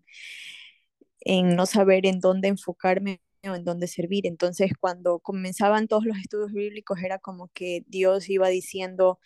en 1.21 1.55
no 1.55 1.65
saber 1.65 2.05
en 2.05 2.19
dónde 2.19 2.49
enfocarme 2.49 3.21
en 3.53 3.63
donde 3.65 3.87
servir. 3.87 4.25
Entonces, 4.25 4.71
cuando 4.79 5.19
comenzaban 5.19 5.87
todos 5.87 6.05
los 6.05 6.17
estudios 6.17 6.51
bíblicos, 6.53 6.99
era 7.03 7.19
como 7.19 7.49
que 7.53 7.83
Dios 7.87 8.29
iba 8.29 8.47
diciendo 8.47 9.19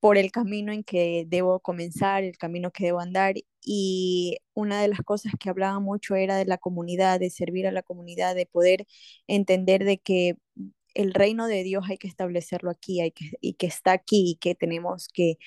por 0.00 0.18
el 0.18 0.30
camino 0.30 0.72
en 0.72 0.84
que 0.84 1.24
debo 1.28 1.60
comenzar, 1.60 2.22
el 2.24 2.36
camino 2.38 2.70
que 2.70 2.84
debo 2.84 3.00
andar. 3.00 3.34
Y 3.62 4.38
una 4.54 4.80
de 4.80 4.88
las 4.88 5.00
cosas 5.02 5.32
que 5.38 5.50
hablaba 5.50 5.80
mucho 5.80 6.14
era 6.16 6.36
de 6.36 6.44
la 6.46 6.58
comunidad, 6.58 7.20
de 7.20 7.30
servir 7.30 7.66
a 7.66 7.72
la 7.72 7.82
comunidad, 7.82 8.34
de 8.34 8.46
poder 8.46 8.86
entender 9.26 9.84
de 9.84 9.98
que 9.98 10.36
el 10.94 11.14
reino 11.14 11.46
de 11.48 11.62
Dios 11.64 11.84
hay 11.88 11.98
que 11.98 12.08
establecerlo 12.08 12.70
aquí 12.70 13.00
hay 13.00 13.12
que, 13.12 13.32
y 13.40 13.54
que 13.54 13.66
está 13.66 13.92
aquí 13.92 14.32
y 14.32 14.36
que 14.36 14.54
tenemos 14.54 15.08
que, 15.08 15.38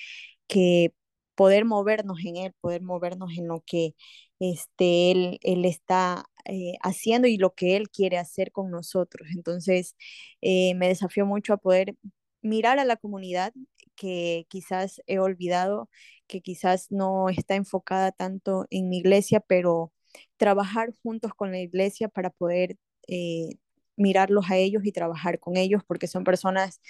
que 0.48 0.94
poder 1.34 1.64
movernos 1.64 2.18
en 2.24 2.36
él, 2.36 2.54
poder 2.60 2.82
movernos 2.82 3.32
en 3.38 3.48
lo 3.48 3.62
que 3.66 3.94
este, 4.40 5.12
él, 5.12 5.38
él 5.42 5.64
está 5.64 6.24
eh, 6.46 6.74
haciendo 6.82 7.28
y 7.28 7.38
lo 7.38 7.54
que 7.54 7.76
él 7.76 7.90
quiere 7.90 8.18
hacer 8.18 8.52
con 8.52 8.70
nosotros. 8.70 9.28
Entonces, 9.36 9.96
eh, 10.42 10.74
me 10.76 10.88
desafió 10.88 11.26
mucho 11.26 11.52
a 11.54 11.58
poder 11.58 11.94
mirar 12.42 12.78
a 12.78 12.84
la 12.84 12.96
comunidad 12.96 13.52
que 13.96 14.46
quizás 14.48 15.02
he 15.06 15.18
olvidado, 15.18 15.90
que 16.26 16.40
quizás 16.40 16.90
no 16.90 17.28
está 17.28 17.54
enfocada 17.56 18.12
tanto 18.12 18.66
en 18.70 18.88
mi 18.88 18.98
iglesia, 18.98 19.40
pero 19.40 19.92
trabajar 20.38 20.90
juntos 21.02 21.32
con 21.34 21.50
la 21.52 21.60
iglesia 21.60 22.08
para 22.08 22.30
poder 22.30 22.76
eh, 23.08 23.50
mirarlos 24.00 24.50
a 24.50 24.56
ellos 24.56 24.84
y 24.84 24.92
trabajar 24.92 25.38
con 25.40 25.56
ellos, 25.56 25.82
porque 25.86 26.06
son 26.08 26.24
personas 26.24 26.80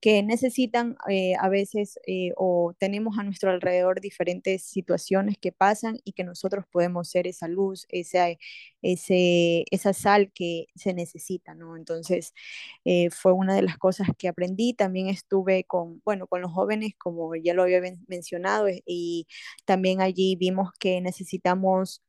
que 0.00 0.22
necesitan 0.22 0.96
eh, 1.08 1.34
a 1.40 1.48
veces 1.48 1.98
eh, 2.06 2.32
o 2.36 2.74
tenemos 2.78 3.18
a 3.18 3.22
nuestro 3.22 3.50
alrededor 3.50 4.00
diferentes 4.00 4.62
situaciones 4.62 5.36
que 5.38 5.52
pasan 5.52 5.98
y 6.04 6.12
que 6.12 6.24
nosotros 6.24 6.64
podemos 6.70 7.08
ser 7.10 7.26
esa 7.26 7.48
luz, 7.48 7.86
esa, 7.90 8.28
ese, 8.82 9.64
esa 9.70 9.92
sal 9.92 10.32
que 10.32 10.66
se 10.74 10.94
necesita, 10.94 11.54
¿no? 11.54 11.76
Entonces, 11.76 12.32
eh, 12.84 13.10
fue 13.10 13.32
una 13.32 13.54
de 13.54 13.62
las 13.62 13.78
cosas 13.78 14.08
que 14.18 14.28
aprendí. 14.28 14.74
También 14.74 15.08
estuve 15.08 15.64
con, 15.64 16.00
bueno, 16.04 16.26
con 16.26 16.40
los 16.42 16.52
jóvenes, 16.52 16.92
como 16.98 17.34
ya 17.36 17.54
lo 17.54 17.62
había 17.62 17.80
mencionado, 18.08 18.66
y 18.86 19.26
también 19.64 20.00
allí 20.00 20.36
vimos 20.36 20.70
que 20.78 21.00
necesitamos 21.00 22.02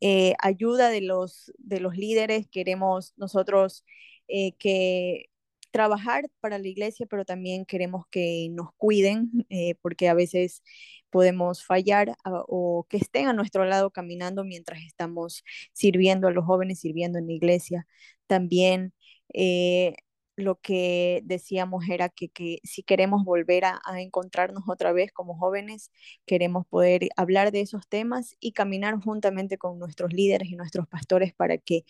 eh, 0.00 0.34
ayuda 0.40 0.90
de 0.90 1.00
los, 1.00 1.52
de 1.58 1.80
los 1.80 1.96
líderes, 1.96 2.46
queremos 2.48 3.14
nosotros 3.16 3.84
eh, 4.28 4.52
que 4.58 5.26
trabajar 5.70 6.30
para 6.40 6.58
la 6.58 6.68
iglesia, 6.68 7.06
pero 7.08 7.24
también 7.24 7.64
queremos 7.66 8.06
que 8.10 8.48
nos 8.50 8.72
cuiden, 8.76 9.30
eh, 9.50 9.74
porque 9.82 10.08
a 10.08 10.14
veces 10.14 10.62
podemos 11.10 11.64
fallar 11.64 12.16
ah, 12.24 12.42
o 12.48 12.86
que 12.88 12.98
estén 12.98 13.28
a 13.28 13.32
nuestro 13.32 13.64
lado 13.64 13.90
caminando 13.90 14.44
mientras 14.44 14.82
estamos 14.82 15.44
sirviendo 15.72 16.28
a 16.28 16.32
los 16.32 16.44
jóvenes, 16.44 16.80
sirviendo 16.80 17.18
en 17.18 17.26
la 17.26 17.32
iglesia. 17.32 17.86
También 18.26 18.92
lo 20.36 20.60
que 20.60 21.22
decíamos 21.24 21.84
era 21.88 22.08
que, 22.08 22.60
si 22.64 22.82
queremos 22.82 23.24
volver 23.24 23.64
a, 23.64 23.80
encontrarnos 23.98 24.64
otra 24.68 24.92
vez 24.92 25.12
como 25.12 25.36
jóvenes, 25.36 25.90
queremos 26.26 26.66
poder 26.66 27.08
hablar 27.16 27.52
de 27.52 27.60
esos 27.60 27.86
temas 27.88 28.36
y 28.40 28.52
caminar 28.52 29.00
juntamente 29.00 29.58
con 29.58 29.78
nuestros 29.78 30.12
líderes 30.12 30.48
y 30.48 30.56
nuestros 30.56 30.86
pastores 30.88 31.34
para 31.34 31.58
que 31.58 31.84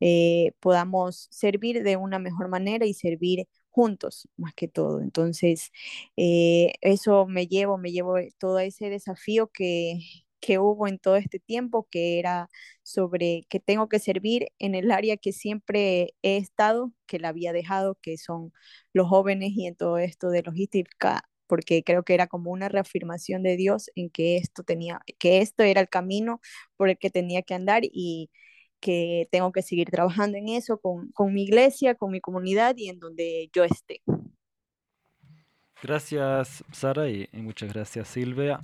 eh, 0.00 0.52
podamos 0.60 1.28
servir 1.30 1.82
de 1.82 1.96
una 1.96 2.18
mejor 2.18 2.48
manera 2.48 2.86
y 2.86 2.94
servir 2.94 3.48
juntos 3.70 4.28
más 4.36 4.54
que 4.54 4.68
todo. 4.68 5.00
Entonces, 5.00 5.70
eh, 6.16 6.72
eso 6.80 7.26
me 7.26 7.46
llevo, 7.46 7.78
me 7.78 7.92
llevo 7.92 8.16
todo 8.38 8.58
ese 8.58 8.90
desafío 8.90 9.48
que, 9.48 10.00
que 10.46 10.58
hubo 10.60 10.86
en 10.86 10.98
todo 11.00 11.16
este 11.16 11.40
tiempo, 11.40 11.88
que 11.90 12.20
era 12.20 12.48
sobre 12.84 13.46
que 13.48 13.58
tengo 13.60 13.88
que 13.88 13.98
servir 13.98 14.46
en 14.60 14.76
el 14.76 14.92
área 14.92 15.16
que 15.16 15.32
siempre 15.32 16.14
he 16.22 16.36
estado, 16.36 16.92
que 17.06 17.18
la 17.18 17.30
había 17.30 17.52
dejado, 17.52 17.98
que 18.00 18.16
son 18.16 18.52
los 18.92 19.08
jóvenes 19.08 19.50
y 19.56 19.66
en 19.66 19.74
todo 19.76 19.98
esto 19.98 20.30
de 20.30 20.42
logística, 20.42 21.22
porque 21.48 21.82
creo 21.84 22.04
que 22.04 22.14
era 22.14 22.28
como 22.28 22.52
una 22.52 22.68
reafirmación 22.68 23.42
de 23.42 23.56
Dios 23.56 23.90
en 23.96 24.08
que 24.10 24.36
esto 24.36 24.62
tenía, 24.62 25.00
que 25.18 25.40
esto 25.40 25.64
era 25.64 25.80
el 25.80 25.88
camino 25.88 26.40
por 26.76 26.90
el 26.90 26.98
que 26.98 27.10
tenía 27.10 27.42
que 27.42 27.54
andar 27.54 27.82
y 27.84 28.30
que 28.80 29.26
tengo 29.32 29.50
que 29.52 29.62
seguir 29.62 29.90
trabajando 29.90 30.38
en 30.38 30.48
eso 30.48 30.78
con, 30.78 31.10
con 31.12 31.34
mi 31.34 31.42
iglesia, 31.44 31.96
con 31.96 32.12
mi 32.12 32.20
comunidad 32.20 32.76
y 32.76 32.88
en 32.88 33.00
donde 33.00 33.50
yo 33.52 33.64
esté. 33.64 34.02
Gracias, 35.82 36.64
Sara, 36.72 37.08
y, 37.08 37.28
muchas 37.32 37.72
gracias, 37.72 38.08
Silvia, 38.08 38.60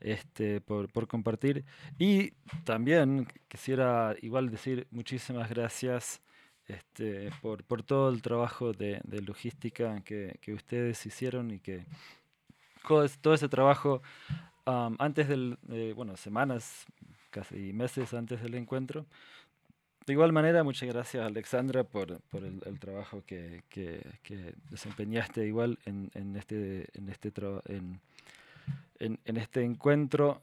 este, 0.00 0.60
por, 0.60 0.90
por, 0.90 1.06
compartir. 1.06 1.64
Y 1.98 2.30
también 2.64 3.28
quisiera 3.48 4.16
igual 4.22 4.50
decir 4.50 4.86
muchísimas 4.90 5.50
gracias 5.50 6.22
este, 6.66 7.30
por, 7.42 7.64
por 7.64 7.82
todo 7.82 8.08
el 8.08 8.22
trabajo 8.22 8.72
de, 8.72 9.00
de 9.04 9.20
logística 9.20 10.00
que, 10.00 10.38
que, 10.40 10.54
ustedes 10.54 11.04
hicieron 11.04 11.50
y 11.50 11.60
que 11.60 11.84
todo 13.20 13.34
ese 13.34 13.48
trabajo 13.48 14.02
antes 14.66 15.28
del, 15.28 15.58
bueno, 15.94 16.16
semanas, 16.16 16.86
casi 17.30 17.72
meses 17.72 18.14
antes 18.14 18.42
del 18.42 18.54
encuentro, 18.54 19.06
de 20.06 20.12
igual 20.12 20.32
manera, 20.32 20.62
muchas 20.62 20.88
gracias 20.88 21.24
Alexandra 21.24 21.82
por, 21.82 22.20
por 22.22 22.44
el, 22.44 22.60
el, 22.66 22.78
trabajo 22.78 23.22
que, 23.26 23.62
que, 23.70 24.54
desempeñaste 24.70 25.46
igual 25.46 25.78
en, 25.86 26.10
en 26.14 26.36
este, 26.36 26.88
en, 26.92 27.08
este 27.08 27.32
en, 27.68 28.00
en, 28.98 29.36
este 29.36 29.62
encuentro, 29.62 30.42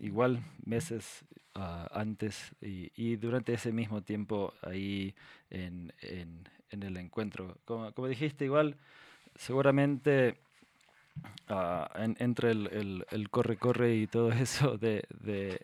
igual 0.00 0.42
meses 0.66 1.24
uh, 1.56 1.86
antes 1.92 2.52
y, 2.60 2.92
y, 2.94 3.16
durante 3.16 3.54
ese 3.54 3.72
mismo 3.72 4.02
tiempo 4.02 4.52
ahí 4.62 5.14
en, 5.48 5.92
el 6.70 6.96
encuentro. 6.98 7.56
Como, 7.64 7.92
como, 7.92 8.06
dijiste, 8.06 8.44
igual 8.44 8.76
seguramente 9.34 10.36
uh, 11.48 11.86
entre 12.18 12.50
el, 12.50 13.06
el, 13.10 13.30
corre, 13.30 13.56
corre 13.56 13.96
y 13.96 14.06
todo 14.06 14.30
eso 14.32 14.76
de, 14.76 15.04
de 15.20 15.62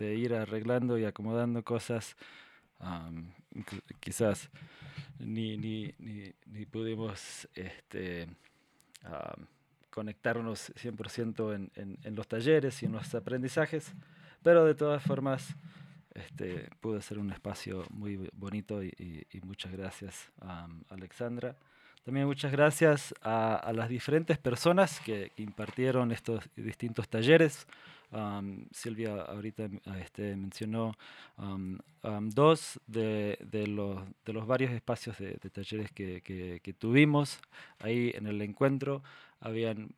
de 0.00 0.16
ir 0.16 0.34
arreglando 0.34 0.98
y 0.98 1.04
acomodando 1.04 1.62
cosas, 1.62 2.16
quizás 4.00 4.50
ni, 5.18 5.56
ni, 5.56 5.94
ni, 5.98 6.66
pudimos 6.66 7.48
este, 7.54 8.26
conectarnos 9.90 10.72
100% 10.74 11.54
en, 11.54 11.70
en, 11.76 11.98
en, 12.02 12.14
los 12.16 12.26
talleres 12.26 12.82
y 12.82 12.86
en 12.86 12.92
los 12.92 13.14
aprendizajes, 13.14 13.92
pero 14.42 14.64
de 14.64 14.74
todas 14.74 15.02
formas 15.02 15.54
este, 16.14 16.68
pudo 16.80 17.00
ser 17.00 17.18
un 17.18 17.30
espacio 17.30 17.84
muy 17.90 18.28
bonito 18.32 18.82
y, 18.82 19.26
muchas 19.42 19.72
gracias 19.72 20.30
a 20.40 20.68
Alexandra. 20.88 21.56
También 22.04 22.26
muchas 22.26 22.50
gracias 22.50 23.14
a, 23.22 23.70
las 23.74 23.88
diferentes 23.88 24.38
personas 24.38 25.00
que 25.00 25.32
impartieron 25.36 26.12
estos 26.12 26.48
distintos 26.56 27.08
talleres. 27.08 27.66
Silvia 28.72 29.22
ahorita 29.22 29.68
este, 30.00 30.34
mencionó 30.36 30.96
dos 32.22 32.80
de, 32.86 33.38
los, 33.68 34.00
de, 34.24 34.32
los, 34.32 34.46
varios 34.46 34.72
espacios 34.72 35.18
de, 35.18 35.38
talleres 35.50 35.92
que, 35.92 36.74
tuvimos 36.78 37.40
ahí 37.78 38.12
en 38.14 38.26
el 38.26 38.42
encuentro. 38.42 39.02
Habían 39.40 39.94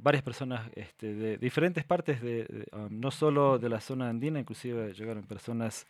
varias 0.00 0.22
personas 0.22 0.70
este, 0.74 1.14
de 1.14 1.38
diferentes 1.38 1.84
partes, 1.84 2.20
de, 2.20 2.66
no 2.90 3.10
solo 3.10 3.58
de 3.58 3.68
la 3.68 3.80
zona 3.80 4.08
andina, 4.08 4.40
inclusive 4.40 4.92
llegaron 4.92 5.22
personas 5.24 5.86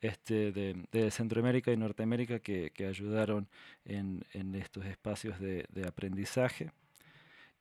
este, 0.00 0.52
de, 0.52 1.10
Centroamérica 1.10 1.72
y 1.72 1.76
Norteamérica 1.76 2.38
que, 2.40 2.70
que 2.74 2.86
ayudaron 2.86 3.48
en, 3.84 4.22
en, 4.32 4.54
estos 4.54 4.84
espacios 4.84 5.40
de, 5.40 5.64
de 5.70 5.88
aprendizaje. 5.88 6.70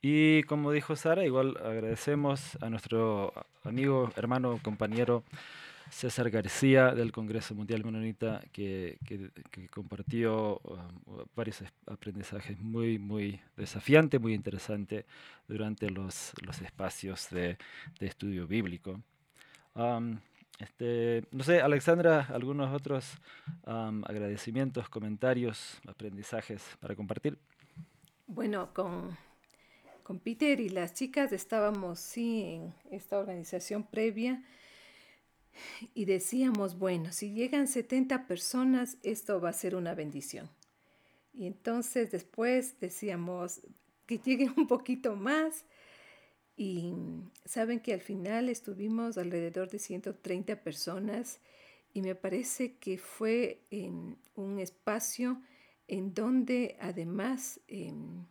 Y 0.01 0.43
como 0.43 0.71
dijo 0.71 0.95
Sara, 0.95 1.25
igual 1.25 1.58
agradecemos 1.58 2.58
a 2.62 2.69
nuestro 2.69 3.34
amigo, 3.63 4.12
hermano, 4.15 4.60
compañero 4.62 5.23
César 5.89 6.29
García 6.29 6.93
del 6.93 7.12
Congreso 7.12 7.55
Mundial 7.55 7.84
Menonita 7.84 8.41
que, 8.51 8.97
compartió 9.71 10.60
um, 10.63 11.25
varios 11.36 11.63
aprendizajes 11.86 12.60
muy, 12.60 12.99
muy 12.99 13.39
desafiantes, 13.55 14.19
muy 14.19 14.34
interesantes 14.34 15.05
durante 15.47 15.89
los, 15.89 16.34
los 16.41 16.62
espacios 16.62 17.29
de, 17.29 17.58
de 17.99 18.08
estudio 18.08 18.47
bíblico. 18.47 18.99
Um, 19.75 20.19
este, 20.60 21.23
no 21.31 21.43
sé, 21.43 21.62
Alexandra, 21.62 22.27
algunos 22.31 22.73
otros 22.73 23.17
um, 23.65 24.03
agradecimientos, 24.05 24.88
comentarios, 24.89 25.81
aprendizajes 25.88 26.63
para 26.79 26.95
compartir. 26.95 27.38
Bueno, 28.27 28.69
con 28.73 29.17
con 30.05 30.19
Peter 30.19 30.59
y 30.59 30.69
las 30.69 30.93
chicas 30.93 31.31
estábamos, 31.31 31.99
sí, 31.99 32.43
en 32.43 32.75
esta 32.91 33.17
organización 33.17 33.87
previa 33.87 34.43
y 35.95 36.05
decíamos, 36.05 36.77
bueno, 36.77 37.11
si 37.11 37.33
llegan 37.33 37.67
70 37.67 38.27
personas, 38.27 38.97
esto 39.01 39.41
va 39.41 39.49
a 39.49 39.53
ser 39.53 39.75
una 39.75 39.95
bendición. 39.95 40.47
Y 41.33 41.47
entonces 41.47 42.11
después 42.11 42.79
decíamos 42.79 43.61
que 44.05 44.19
lleguen 44.19 44.53
un 44.57 44.67
poquito 44.67 45.15
más 45.15 45.65
y 46.55 46.93
saben 47.43 47.79
que 47.79 47.91
al 47.91 48.01
final 48.01 48.49
estuvimos 48.49 49.17
alrededor 49.17 49.71
de 49.71 49.79
130 49.79 50.61
personas 50.61 51.39
y 51.95 52.03
me 52.03 52.13
parece 52.13 52.75
que 52.77 52.99
fue 52.99 53.63
en 53.71 54.19
un 54.35 54.59
espacio 54.59 55.41
en 55.87 56.13
donde 56.13 56.77
además 56.79 57.59
em, 57.67 58.27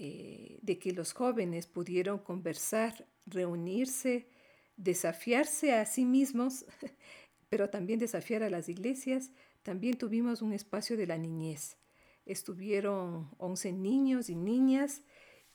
eh, 0.00 0.60
de 0.62 0.78
que 0.78 0.92
los 0.92 1.12
jóvenes 1.12 1.66
pudieron 1.66 2.20
conversar, 2.20 3.04
reunirse, 3.26 4.28
desafiarse 4.76 5.72
a 5.72 5.84
sí 5.86 6.04
mismos, 6.04 6.64
pero 7.48 7.68
también 7.68 7.98
desafiar 7.98 8.44
a 8.44 8.50
las 8.50 8.68
iglesias, 8.68 9.32
también 9.64 9.98
tuvimos 9.98 10.40
un 10.40 10.52
espacio 10.52 10.96
de 10.96 11.08
la 11.08 11.18
niñez. 11.18 11.78
Estuvieron 12.26 13.28
11 13.38 13.72
niños 13.72 14.30
y 14.30 14.36
niñas 14.36 15.02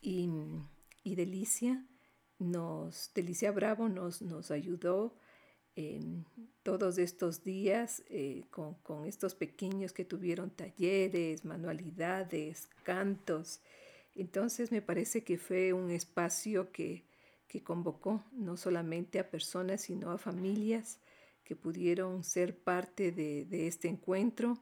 y, 0.01 0.27
Delicia, 1.05 1.85
nos, 2.37 3.11
Delicia 3.15 3.51
Bravo 3.53 3.87
nos, 3.87 4.21
nos 4.21 4.51
ayudó 4.51 5.15
en 5.77 6.25
todos 6.63 6.97
estos 6.97 7.45
días 7.45 8.03
eh, 8.09 8.43
con, 8.49 8.73
con, 8.83 9.05
estos 9.05 9.35
pequeños 9.35 9.93
que 9.93 10.03
tuvieron 10.03 10.49
talleres, 10.49 11.45
manualidades, 11.45 12.67
cantos. 12.83 13.61
Entonces 14.15 14.71
me 14.71 14.81
parece 14.81 15.23
que 15.23 15.37
fue 15.37 15.73
un 15.73 15.91
espacio 15.91 16.71
que, 16.71 17.05
que 17.47 17.63
convocó 17.63 18.23
no 18.31 18.57
solamente 18.57 19.19
a 19.19 19.29
personas, 19.29 19.81
sino 19.81 20.11
a 20.11 20.17
familias 20.17 20.99
que 21.43 21.55
pudieron 21.55 22.23
ser 22.23 22.57
parte 22.57 23.11
de, 23.11 23.45
de 23.45 23.67
este 23.67 23.87
encuentro. 23.87 24.59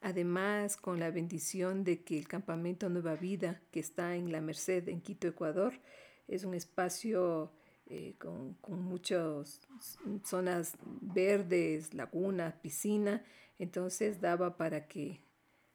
Además, 0.00 0.76
con 0.76 0.98
la 0.98 1.10
bendición 1.10 1.84
de 1.84 2.02
que 2.02 2.18
el 2.18 2.26
campamento 2.26 2.88
Nueva 2.88 3.14
Vida, 3.14 3.60
que 3.70 3.80
está 3.80 4.16
en 4.16 4.32
La 4.32 4.40
Merced, 4.40 4.88
en 4.88 5.00
Quito, 5.00 5.28
Ecuador, 5.28 5.74
es 6.26 6.44
un 6.44 6.54
espacio 6.54 7.52
eh, 7.86 8.14
con, 8.18 8.56
muchas 8.82 9.60
zonas 10.24 10.76
verdes, 11.02 11.92
lagunas, 11.92 12.54
piscina, 12.54 13.22
entonces 13.58 14.20
daba 14.20 14.56
para 14.56 14.86
que 14.86 15.20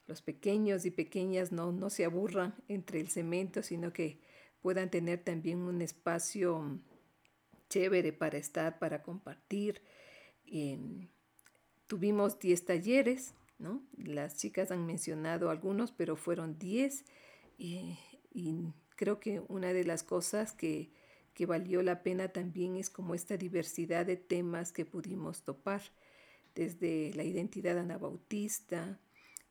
los 0.08 0.22
pequeños 0.22 0.86
y 0.86 0.91
pequeñas 0.91 1.52
no, 1.52 1.72
no 1.72 1.89
se 1.89 2.06
aburran 2.06 2.56
entre 2.67 3.00
el 3.00 3.10
cemento, 3.10 3.62
sino 3.62 3.93
que 3.93 4.20
puedan 4.62 4.89
tener 4.89 5.24
también 5.24 5.60
un 5.60 5.82
espacio 5.82 6.80
chévere 7.70 8.13
para 8.13 8.38
estar, 8.38 8.80
para 8.80 9.04
compartir. 9.04 9.82
tuvimos 11.88 12.39
10 12.39 12.65
talleres, 12.65 13.34
¿no? 13.60 13.84
Las 13.98 14.38
chicas 14.38 14.72
han 14.72 14.86
mencionado 14.86 15.50
algunos, 15.50 15.91
pero 15.91 16.15
fueron 16.15 16.58
10 16.58 17.06
y 17.58 17.98
creo 18.96 19.20
que 19.20 19.41
una 19.48 19.74
de 19.74 19.84
las 19.84 20.04
cosas 20.04 20.54
que 20.54 20.89
que 21.38 21.46
valió 21.46 21.84
la 21.84 22.02
pena 22.02 22.30
también 22.30 22.78
es 22.78 22.89
como 22.89 23.13
esta 23.13 23.38
diversidad 23.38 24.08
de 24.08 24.17
temas 24.17 24.72
que 24.72 24.86
pudimos 24.86 25.43
topar, 25.43 25.84
desde 26.56 27.13
la 27.13 27.24
identidad 27.24 27.78
anabautista, 27.78 29.00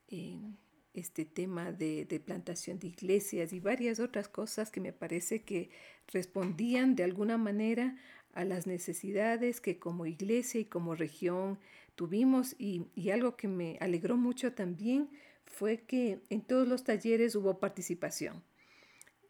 este 0.08 1.24
tema 1.24 1.72
de, 1.72 2.22
plantación 2.24 2.78
de 2.78 2.88
iglesias 2.88 3.52
y 3.52 3.60
varias 3.60 4.00
otras 4.00 4.28
cosas 4.28 4.70
que 4.70 4.80
me 4.80 4.92
parece 4.92 5.42
que 5.42 5.70
respondían 6.08 6.96
de 6.96 7.04
alguna 7.04 7.36
manera 7.36 7.96
a 8.32 8.44
las 8.44 8.66
necesidades 8.66 9.60
que 9.60 9.78
como 9.78 10.06
iglesia 10.06 10.60
y 10.60 10.64
como 10.64 10.94
región 10.94 11.58
tuvimos 11.94 12.54
y, 12.58 12.86
algo 13.10 13.36
que 13.36 13.48
me 13.48 13.76
alegró 13.80 14.16
mucho 14.16 14.52
también 14.52 15.10
fue 15.44 15.82
que 15.82 16.20
en 16.30 16.42
todos 16.42 16.66
los 16.66 16.84
talleres 16.84 17.34
hubo 17.36 17.60
participación. 17.60 18.42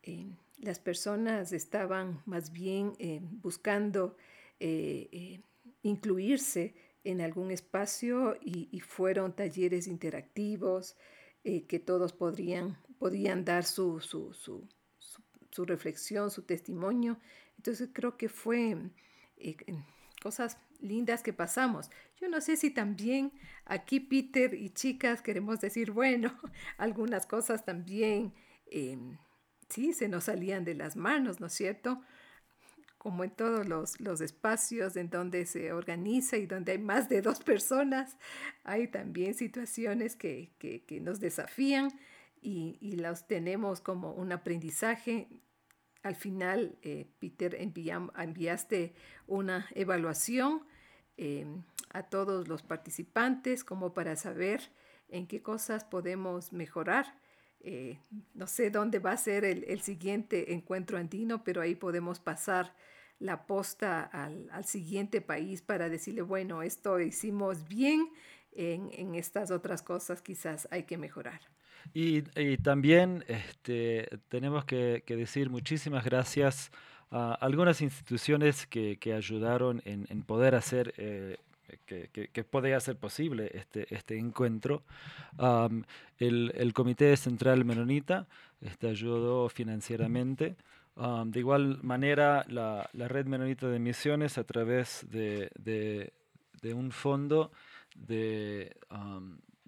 Eh, 0.03 0.31
las 0.59 0.79
personas 0.79 1.53
estaban 1.53 2.23
más 2.27 2.53
bien 2.53 2.95
eh, 2.99 3.21
buscando 3.23 4.17
eh, 4.59 5.41
incluirse 5.83 6.75
en 7.07 7.21
algún 7.21 7.51
espacio 7.51 8.37
y, 8.43 8.81
fueron 8.81 9.35
talleres 9.35 9.87
interactivos 9.87 10.97
que 11.45 11.79
todos 11.79 12.13
podrían, 12.13 12.77
podían 12.99 13.45
dar 13.45 13.65
su, 13.65 14.01
su, 14.01 14.35
su, 14.35 15.65
reflexión, 15.65 16.31
su 16.31 16.43
testimonio. 16.43 17.19
Entonces 17.57 17.91
creo 17.93 18.17
que 18.17 18.29
fue 18.29 18.77
cosas 20.21 20.59
lindas 20.81 21.23
que 21.23 21.33
pasamos. 21.33 21.91
Yo 22.21 22.29
no 22.29 22.41
sé 22.41 22.57
si 22.57 22.71
también 22.71 23.33
aquí 23.65 24.01
Peter 24.01 24.55
y 24.55 24.71
chicas 24.71 25.23
queremos 25.23 25.61
decir, 25.61 25.93
bueno, 25.93 26.37
algunas 26.79 27.27
cosas 27.27 27.65
también 27.65 28.35
em, 28.67 29.17
sí, 29.69 29.93
se 29.93 30.09
nos 30.09 30.25
salían 30.25 30.65
de 30.65 30.75
las 30.75 30.97
manos, 30.97 31.41
¿no 31.41 31.47
es 31.47 31.53
cierto? 31.53 32.03
Como 33.07 33.23
en 33.23 33.31
todos 33.31 33.69
los, 33.69 34.21
espacios 34.21 34.97
en 34.97 35.11
donde 35.11 35.47
se 35.47 35.73
organiza 35.73 36.39
y 36.39 36.47
donde 36.47 36.73
hay 36.73 36.79
más 36.79 37.09
de 37.09 37.23
dos 37.23 37.39
personas, 37.39 38.17
hay 38.65 38.89
también 38.89 39.35
situaciones 39.35 40.17
que, 40.17 40.51
nos 41.03 41.21
desafían 41.21 41.93
y, 42.43 42.97
los 42.97 43.29
tenemos 43.29 43.81
como 43.81 44.11
un 44.11 44.33
aprendizaje. 44.33 45.29
Al 46.03 46.17
final, 46.17 46.79
eh, 46.83 47.07
Peter, 47.21 47.57
enviaste 47.61 48.93
una 49.29 49.69
evaluación 49.77 50.67
em, 51.17 51.63
a 51.91 52.03
todos 52.03 52.49
los 52.49 52.65
participantes 52.65 53.63
como 53.63 53.95
para 53.95 54.17
saber 54.17 54.73
en 55.09 55.29
qué 55.29 55.43
cosas 55.43 55.85
podemos 55.85 56.53
mejorar 56.53 57.07
eh, 57.69 57.99
no 58.35 58.47
sé 58.47 58.71
dónde 58.71 59.01
va 59.01 59.11
a 59.11 59.17
ser 59.17 59.45
el, 59.45 59.81
siguiente 59.81 60.53
encuentro 60.53 60.99
andino, 60.99 61.43
pero 61.43 61.61
ahí 61.61 61.75
podemos 61.75 62.21
pasar 62.21 62.75
la 63.19 63.47
posta 63.47 64.03
al, 64.03 64.65
siguiente 64.65 65.21
país 65.21 65.63
para 65.63 65.89
decirle, 65.89 66.23
bueno, 66.23 66.63
esto 66.63 67.01
hicimos 67.01 67.67
bien, 67.69 68.09
en, 68.53 69.15
estas 69.15 69.51
otras 69.51 69.83
cosas 69.83 70.23
quizás 70.23 70.67
hay 70.71 70.85
que 70.85 70.97
mejorar. 70.97 71.41
Y, 71.95 72.23
también 72.59 73.25
este, 73.29 74.09
tenemos 74.29 74.65
que, 74.65 75.03
decir 75.07 75.51
muchísimas 75.51 76.05
gracias 76.05 76.71
a 77.11 77.35
algunas 77.35 77.81
instituciones 77.81 78.67
que, 78.67 78.99
ayudaron 79.15 79.83
en, 79.85 80.23
poder 80.23 80.55
hacer 80.55 80.95
eh, 80.97 81.37
que, 81.87 82.09
que, 82.09 82.45
podía 82.45 82.81
ser 82.81 82.97
posible 82.97 83.51
este, 83.55 83.95
este 83.95 84.19
encuentro. 84.19 84.83
el, 86.19 86.53
el, 86.55 86.73
Comité 86.73 87.17
Central 87.17 87.65
Menonita 87.65 88.27
este, 88.61 88.89
ayudó 88.89 89.49
financieramente. 89.49 90.57
De 90.97 91.41
igual 91.41 91.79
manera, 91.83 92.45
la, 92.49 92.89
la, 92.93 93.09
Red 93.09 93.27
Menonita 93.27 93.69
de 93.69 93.79
Misiones, 93.79 94.39
a 94.39 94.45
través 94.45 95.07
de, 95.11 95.51
de, 95.59 96.75
un 96.75 96.91
fondo 96.91 97.53
de, 97.95 98.77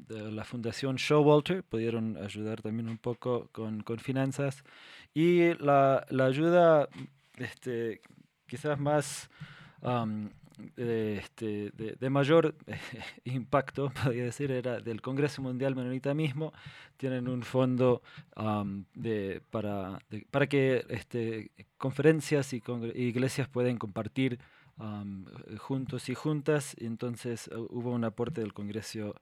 la 0.09 0.45
Fundación 0.45 0.97
Showalter, 0.97 1.63
pudieron 1.63 2.17
ayudar 2.17 2.63
también 2.63 2.89
un 2.89 2.99
poco 2.99 3.49
con, 3.53 3.83
con 3.83 3.99
finanzas. 3.99 4.65
Y 5.13 5.55
la, 5.55 6.07
la 6.09 6.25
ayuda 6.25 6.89
este, 7.37 8.01
quizás 8.47 8.79
más 8.79 9.31
de, 10.77 11.19
este, 11.19 11.71
de, 11.73 12.11
mayor 12.11 12.55
impacto, 13.25 13.91
podría 14.03 14.25
decir, 14.25 14.51
era 14.51 14.81
del 14.81 15.01
Congreso 15.01 15.43
Mundial 15.43 15.77
Menonita 15.77 16.15
mismo. 16.15 16.53
Tienen 16.97 17.29
un 17.29 17.43
fondo 17.43 18.03
de, 18.95 19.41
para, 19.51 20.01
para 20.31 20.47
que 20.49 20.85
este, 20.89 21.53
conferencias 21.77 22.53
y 22.53 22.63
iglesias 22.95 23.49
pueden 23.49 23.79
compartir 23.79 24.39
juntos 25.59 26.09
y 26.09 26.15
juntas. 26.15 26.77
Entonces 26.79 27.49
uh, 27.49 27.67
hubo 27.71 27.93
un 27.93 28.05
aporte 28.05 28.41
del 28.41 28.53
Congreso 28.53 29.15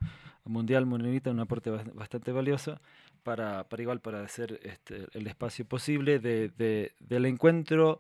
Mundial 0.45 0.87
Menonita, 0.87 1.31
un 1.31 1.41
aporte 1.41 1.71
bastante 1.71 2.33
valioso. 2.33 2.79
Para, 3.23 3.65
para, 3.65 3.83
igual 3.83 3.99
para 3.99 4.23
hacer 4.23 4.61
este, 4.63 5.09
el 5.13 5.27
espacio 5.27 5.65
posible 5.65 6.21
de, 6.21 6.49
de, 6.57 6.93
del 7.01 7.27
encuentro, 7.27 7.99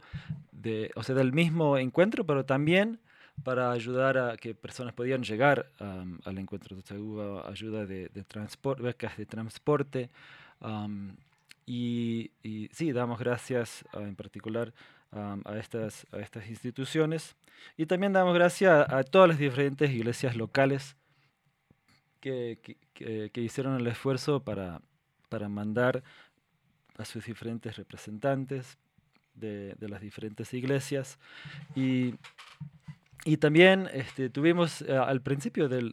de, 0.52 0.92
o 0.94 1.02
sea, 1.02 1.16
del 1.16 1.32
mismo 1.32 1.78
encuentro, 1.78 2.24
pero 2.24 2.44
también 2.44 3.00
para 3.42 3.70
ayudar 3.70 4.18
a 4.18 4.36
que 4.36 4.54
personas 4.54 4.94
podían 4.94 5.22
llegar 5.22 5.70
al 5.78 6.38
encuentro. 6.38 6.76
Entonces 6.76 6.98
hubo 6.98 7.46
ayuda 7.46 7.86
de, 7.86 8.08
de 8.08 8.24
transporte, 8.24 8.82
becas 8.82 9.16
de 9.16 9.26
transporte. 9.26 10.10
y, 11.66 12.30
sí, 12.72 12.92
damos 12.92 13.18
gracias 13.18 13.84
en 13.94 14.16
particular 14.16 14.72
a, 15.12 15.58
estas, 15.58 16.06
a 16.12 16.18
estas 16.18 16.48
instituciones. 16.48 17.36
Y 17.76 17.86
también 17.86 18.12
damos 18.12 18.34
gracias 18.34 18.86
a, 18.92 19.02
todas 19.04 19.28
las 19.28 19.38
diferentes 19.38 19.90
iglesias 19.90 20.36
locales 20.36 20.96
que, 22.20 22.58
que, 22.92 23.30
que, 23.30 23.40
hicieron 23.40 23.76
el 23.80 23.86
esfuerzo 23.86 24.40
para, 24.40 24.80
para 25.28 25.48
mandar 25.48 26.02
a 26.98 27.04
sus 27.04 27.24
diferentes 27.24 27.76
representantes 27.76 28.78
de, 29.34 29.74
de 29.74 29.88
las 29.88 30.00
diferentes 30.00 30.52
iglesias. 30.54 31.18
Y 31.74 32.14
y 33.26 33.38
también 33.38 33.88
este, 33.92 34.30
tuvimos, 34.30 34.82
eh, 34.82 34.96
al 34.96 35.20
principio 35.20 35.68
del, 35.68 35.92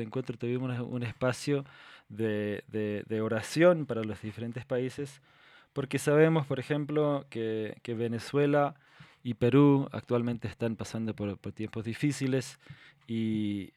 encuentro, 0.00 0.38
tuvimos 0.38 0.78
un 0.78 1.02
espacio 1.02 1.64
de, 2.08 3.20
oración 3.20 3.84
para 3.84 4.04
los 4.04 4.22
diferentes 4.22 4.64
países, 4.64 5.20
porque 5.72 5.98
sabemos, 5.98 6.46
por 6.46 6.60
ejemplo, 6.60 7.26
que, 7.30 7.74
Venezuela 7.84 8.76
y 9.24 9.34
Perú 9.34 9.88
actualmente 9.90 10.46
están 10.46 10.76
pasando 10.76 11.14
por, 11.14 11.36
tiempos 11.52 11.84
difíciles 11.84 12.60
y, 13.08 13.72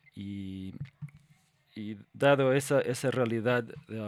dado 2.13 2.53
esa, 2.53 2.81
esa 2.81 3.11
realidad, 3.11 3.63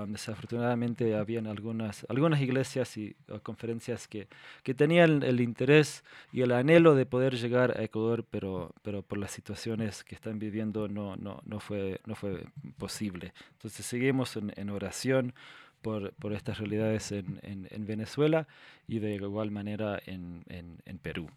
desafortunadamente 0.08 1.15
habían 1.15 1.47
algunas, 1.47 2.06
algunas 2.10 2.41
iglesias 2.41 2.97
y 2.97 3.15
conferencias 3.41 4.08
que, 4.08 4.28
que 4.63 4.73
tenían 4.73 5.23
el 5.23 5.39
interés 5.39 6.04
y 6.32 6.41
el 6.41 6.52
anhelo 6.52 6.95
de 6.95 7.06
poder 7.06 7.36
llegar 7.36 7.78
a 7.78 7.84
Ecuador, 7.84 8.26
pero, 8.30 8.73
pero 8.82 9.02
por 9.02 9.17
las 9.17 9.32
situaciones 9.32 10.04
que 10.04 10.15
están 10.15 10.39
viviendo 10.39 10.88
no, 10.88 11.15
no, 11.15 11.41
no, 11.45 11.60
fue, 11.60 12.02
no 12.06 12.15
fue 12.15 12.45
posible. 12.78 13.34
Entonces 13.54 13.86
seguimos 13.86 14.36
en, 14.36 14.52
en 14.58 14.69
oración 14.69 15.34
por, 15.82 16.13
por, 16.13 16.34
estas 16.34 16.58
realidades 16.58 17.12
en, 17.12 17.39
en, 17.43 17.67
en, 17.71 17.86
Venezuela 17.86 18.47
y 18.88 18.99
de 18.99 19.15
igual 19.15 19.52
manera 19.52 20.02
en, 20.06 20.43
en 20.47 20.97
Perú. 20.97 21.30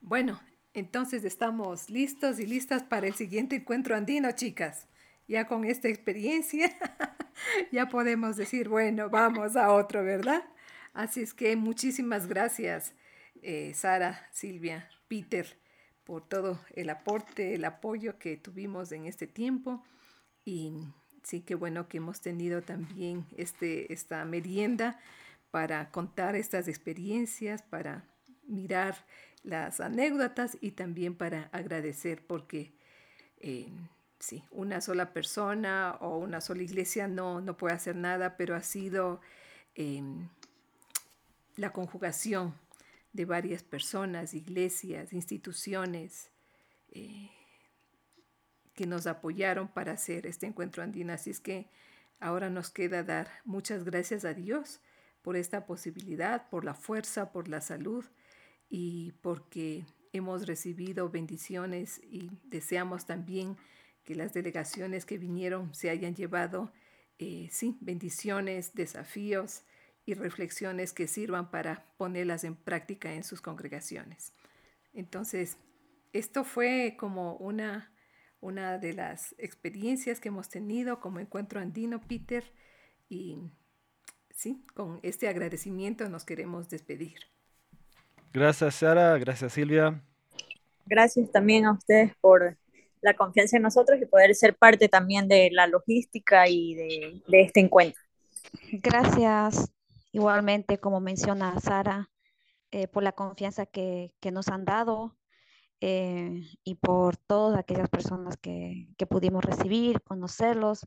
Bueno, 0.00 0.40
entonces 0.74 1.24
estamos 1.24 1.90
listos 1.90 2.38
y 2.38 2.46
listas 2.46 2.82
para 2.82 3.06
el 3.06 3.14
siguiente 3.14 3.56
encuentro 3.56 3.96
andino, 3.96 4.30
chicas. 4.32 4.86
Ya 5.28 5.46
con 5.46 5.64
esta 5.64 5.88
experiencia, 5.88 6.70
ya 7.72 7.88
podemos 7.88 8.36
decir, 8.36 8.68
bueno, 8.68 9.10
vamos 9.10 9.56
a 9.56 9.72
otro, 9.72 10.04
¿verdad? 10.04 10.44
Así 10.94 11.20
es 11.20 11.34
que 11.34 11.56
muchísimas 11.56 12.26
gracias, 12.26 12.94
eh, 13.42 13.72
Sara, 13.74 14.28
Silvia, 14.32 14.88
Peter, 15.08 15.58
por 16.04 16.26
todo 16.26 16.60
el 16.74 16.88
aporte, 16.90 17.54
el 17.54 17.64
apoyo 17.64 18.18
que 18.18 18.36
tuvimos 18.36 18.92
en 18.92 19.06
este 19.06 19.26
tiempo. 19.26 19.84
Y 20.44 20.72
sí, 21.24 21.40
qué 21.40 21.56
bueno 21.56 21.88
que 21.88 21.98
hemos 21.98 22.20
tenido 22.20 22.62
también 22.62 23.26
este, 23.36 23.92
esta 23.92 24.24
merienda 24.24 25.00
para 25.50 25.90
contar 25.90 26.36
estas 26.36 26.68
experiencias, 26.68 27.62
para 27.62 28.04
mirar 28.46 29.04
las 29.42 29.80
anécdotas 29.80 30.56
y 30.60 30.72
también 30.72 31.14
para 31.14 31.48
agradecer 31.52 32.24
porque 32.26 32.72
eh, 33.40 33.68
sí, 34.18 34.44
una 34.50 34.80
sola 34.80 35.12
persona 35.12 35.96
o 36.00 36.18
una 36.18 36.40
sola 36.40 36.62
iglesia 36.62 37.08
no, 37.08 37.40
no 37.40 37.56
puede 37.56 37.74
hacer 37.74 37.96
nada, 37.96 38.36
pero 38.36 38.54
ha 38.54 38.62
sido 38.62 39.20
em, 39.74 40.28
la 41.56 41.72
conjugación 41.72 42.54
de 43.12 43.24
varias 43.24 43.62
personas, 43.62 44.34
iglesias, 44.34 45.12
instituciones 45.12 46.30
eh, 46.90 47.30
que 48.74 48.86
nos 48.86 49.06
apoyaron 49.06 49.68
para 49.68 49.92
hacer 49.92 50.26
este 50.26 50.46
encuentro 50.46 50.82
andino. 50.82 51.12
Así 51.12 51.30
es 51.30 51.40
que 51.40 51.68
ahora 52.20 52.50
nos 52.50 52.70
queda 52.70 53.02
dar 53.02 53.28
muchas 53.44 53.84
gracias 53.84 54.24
a 54.24 54.34
Dios 54.34 54.80
por 55.22 55.36
esta 55.36 55.66
posibilidad, 55.66 56.48
por 56.50 56.64
la 56.64 56.74
fuerza, 56.74 57.32
por 57.32 57.48
la 57.48 57.60
salud 57.60 58.04
y 58.68 59.12
porque 59.22 59.86
hemos 60.12 60.46
recibido 60.46 61.08
bendiciones 61.08 62.00
y 62.04 62.30
deseamos 62.44 63.06
también 63.06 63.56
que 64.06 64.14
las 64.14 64.32
delegaciones 64.32 65.04
que 65.04 65.18
vinieron 65.18 65.74
se 65.74 65.90
hayan 65.90 66.14
llevado, 66.14 66.72
eh, 67.18 67.48
sí, 67.50 67.76
bendiciones, 67.80 68.72
desafíos 68.74 69.64
y 70.06 70.14
reflexiones 70.14 70.92
que 70.92 71.08
sirvan 71.08 71.50
para 71.50 71.84
ponerlas 71.98 72.44
en 72.44 72.54
práctica 72.54 73.12
en 73.12 73.24
sus 73.24 73.40
congregaciones. 73.42 74.32
Entonces, 74.94 75.58
esto 76.12 76.44
fue 76.44 76.96
como 76.96 77.34
una, 77.36 77.92
una 78.40 78.78
de 78.78 78.94
las 78.94 79.34
experiencias 79.38 80.20
que 80.20 80.28
hemos 80.28 80.48
tenido 80.48 81.00
como 81.00 81.18
encuentro 81.18 81.60
andino, 81.60 82.00
Peter, 82.00 82.44
y 83.08 83.38
sí, 84.30 84.64
con 84.74 85.00
este 85.02 85.26
agradecimiento 85.26 86.08
nos 86.08 86.24
queremos 86.24 86.70
despedir. 86.70 87.16
Gracias, 88.32 88.76
Sara. 88.76 89.18
Gracias, 89.18 89.52
Silvia. 89.52 90.00
Gracias 90.86 91.32
también 91.32 91.64
a 91.64 91.72
ustedes 91.72 92.14
por 92.20 92.56
la 93.00 93.14
confianza 93.14 93.56
en 93.56 93.62
nosotros 93.62 94.00
y 94.00 94.06
poder 94.06 94.34
ser 94.34 94.56
parte 94.56 94.88
también 94.88 95.28
de 95.28 95.50
la 95.52 95.66
logística 95.66 96.48
y 96.48 96.74
de, 96.74 97.22
este 97.28 97.60
encuentro. 97.60 98.00
Gracias, 98.72 99.72
igualmente, 100.12 100.78
como 100.78 101.00
menciona 101.00 101.58
Sara, 101.60 102.10
eh, 102.70 102.88
por 102.88 103.02
la 103.02 103.12
confianza 103.12 103.66
que, 103.66 104.12
nos 104.32 104.48
han 104.48 104.64
dado 104.64 105.16
eh, 105.80 106.42
y 106.64 106.74
por 106.76 107.16
todas 107.16 107.58
aquellas 107.58 107.88
personas 107.88 108.36
que, 108.36 108.88
que 108.96 109.06
pudimos 109.06 109.44
recibir, 109.44 110.00
conocerlos. 110.02 110.86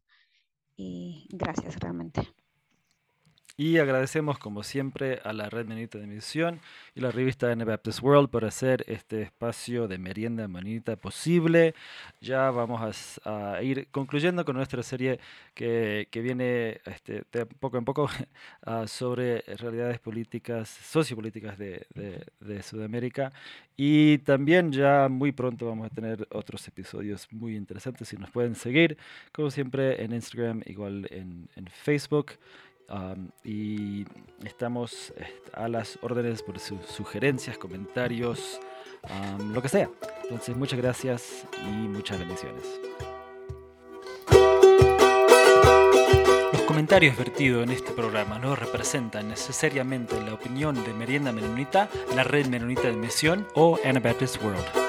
Y 0.75 1.27
gracias 1.31 1.77
realmente. 1.79 2.21
Y 3.59 3.77
agradecemos 3.77 4.39
como 4.39 4.63
siempre 4.63 5.19
a 5.25 5.33
la 5.33 5.49
Red 5.49 5.65
Menita 5.65 5.97
de 5.97 6.07
Misión 6.07 6.61
y 6.95 7.01
la 7.01 7.11
revista 7.11 7.51
Anabaptist 7.51 8.01
World 8.01 8.29
por 8.29 8.45
hacer 8.45 8.85
este 8.87 9.21
espacio 9.21 9.89
de 9.89 9.97
merienda 9.97 10.47
menita 10.47 10.95
posible. 10.95 11.75
Ya 12.21 12.51
vamos 12.51 13.19
a, 13.25 13.61
ir 13.61 13.89
concluyendo 13.91 14.45
con 14.45 14.55
nuestra 14.55 14.81
serie 14.81 15.19
que, 15.53 16.07
que 16.09 16.21
viene 16.21 16.79
este, 16.85 17.23
de 17.33 17.45
poco 17.47 17.77
en 17.77 17.83
poco 17.83 18.09
uh, 18.65 18.87
sobre 18.87 19.41
realidades 19.41 19.99
políticas, 19.99 20.69
sociopolíticas 20.69 21.57
de, 21.57 21.85
de, 21.93 22.25
de, 22.39 22.63
Sudamérica. 22.63 23.33
Y 23.75 24.19
también 24.19 24.71
ya 24.71 25.09
muy 25.09 25.33
pronto 25.33 25.65
vamos 25.65 25.87
a 25.87 25.93
tener 25.93 26.25
otros 26.31 26.65
episodios 26.69 27.27
muy 27.29 27.57
interesantes. 27.57 28.07
Si 28.07 28.15
nos 28.15 28.31
pueden 28.31 28.55
seguir, 28.55 28.97
como 29.33 29.51
siempre, 29.51 30.01
en 30.01 30.13
Instagram, 30.13 30.61
igual 30.65 31.07
en, 31.11 31.49
en 31.57 31.67
Facebook 31.67 32.37
y 33.43 34.05
estamos 34.43 35.13
a 35.53 35.67
las 35.67 35.99
órdenes 36.01 36.41
por 36.41 36.59
sus 36.59 36.85
sugerencias, 36.85 37.57
comentarios, 37.57 38.59
lo 39.53 39.61
que 39.61 39.69
sea. 39.69 39.89
Entonces, 40.23 40.55
muchas 40.55 40.79
gracias 40.79 41.45
y 41.65 41.87
muchas 41.87 42.19
bendiciones. 42.19 42.63
Los 46.51 46.61
comentarios 46.63 47.17
vertidos 47.17 47.63
en 47.63 47.71
este 47.71 47.91
programa 47.91 48.39
no 48.39 48.55
representan 48.55 49.29
necesariamente 49.29 50.19
la 50.21 50.33
opinión 50.33 50.83
de 50.83 50.93
Merienda 50.93 51.31
Menonita, 51.31 51.89
la 52.15 52.23
Red 52.23 52.47
Menonita 52.47 52.83
de 52.83 52.93
Misión 52.93 53.47
o 53.55 53.77
Anabaptist 53.83 54.41
World. 54.43 54.88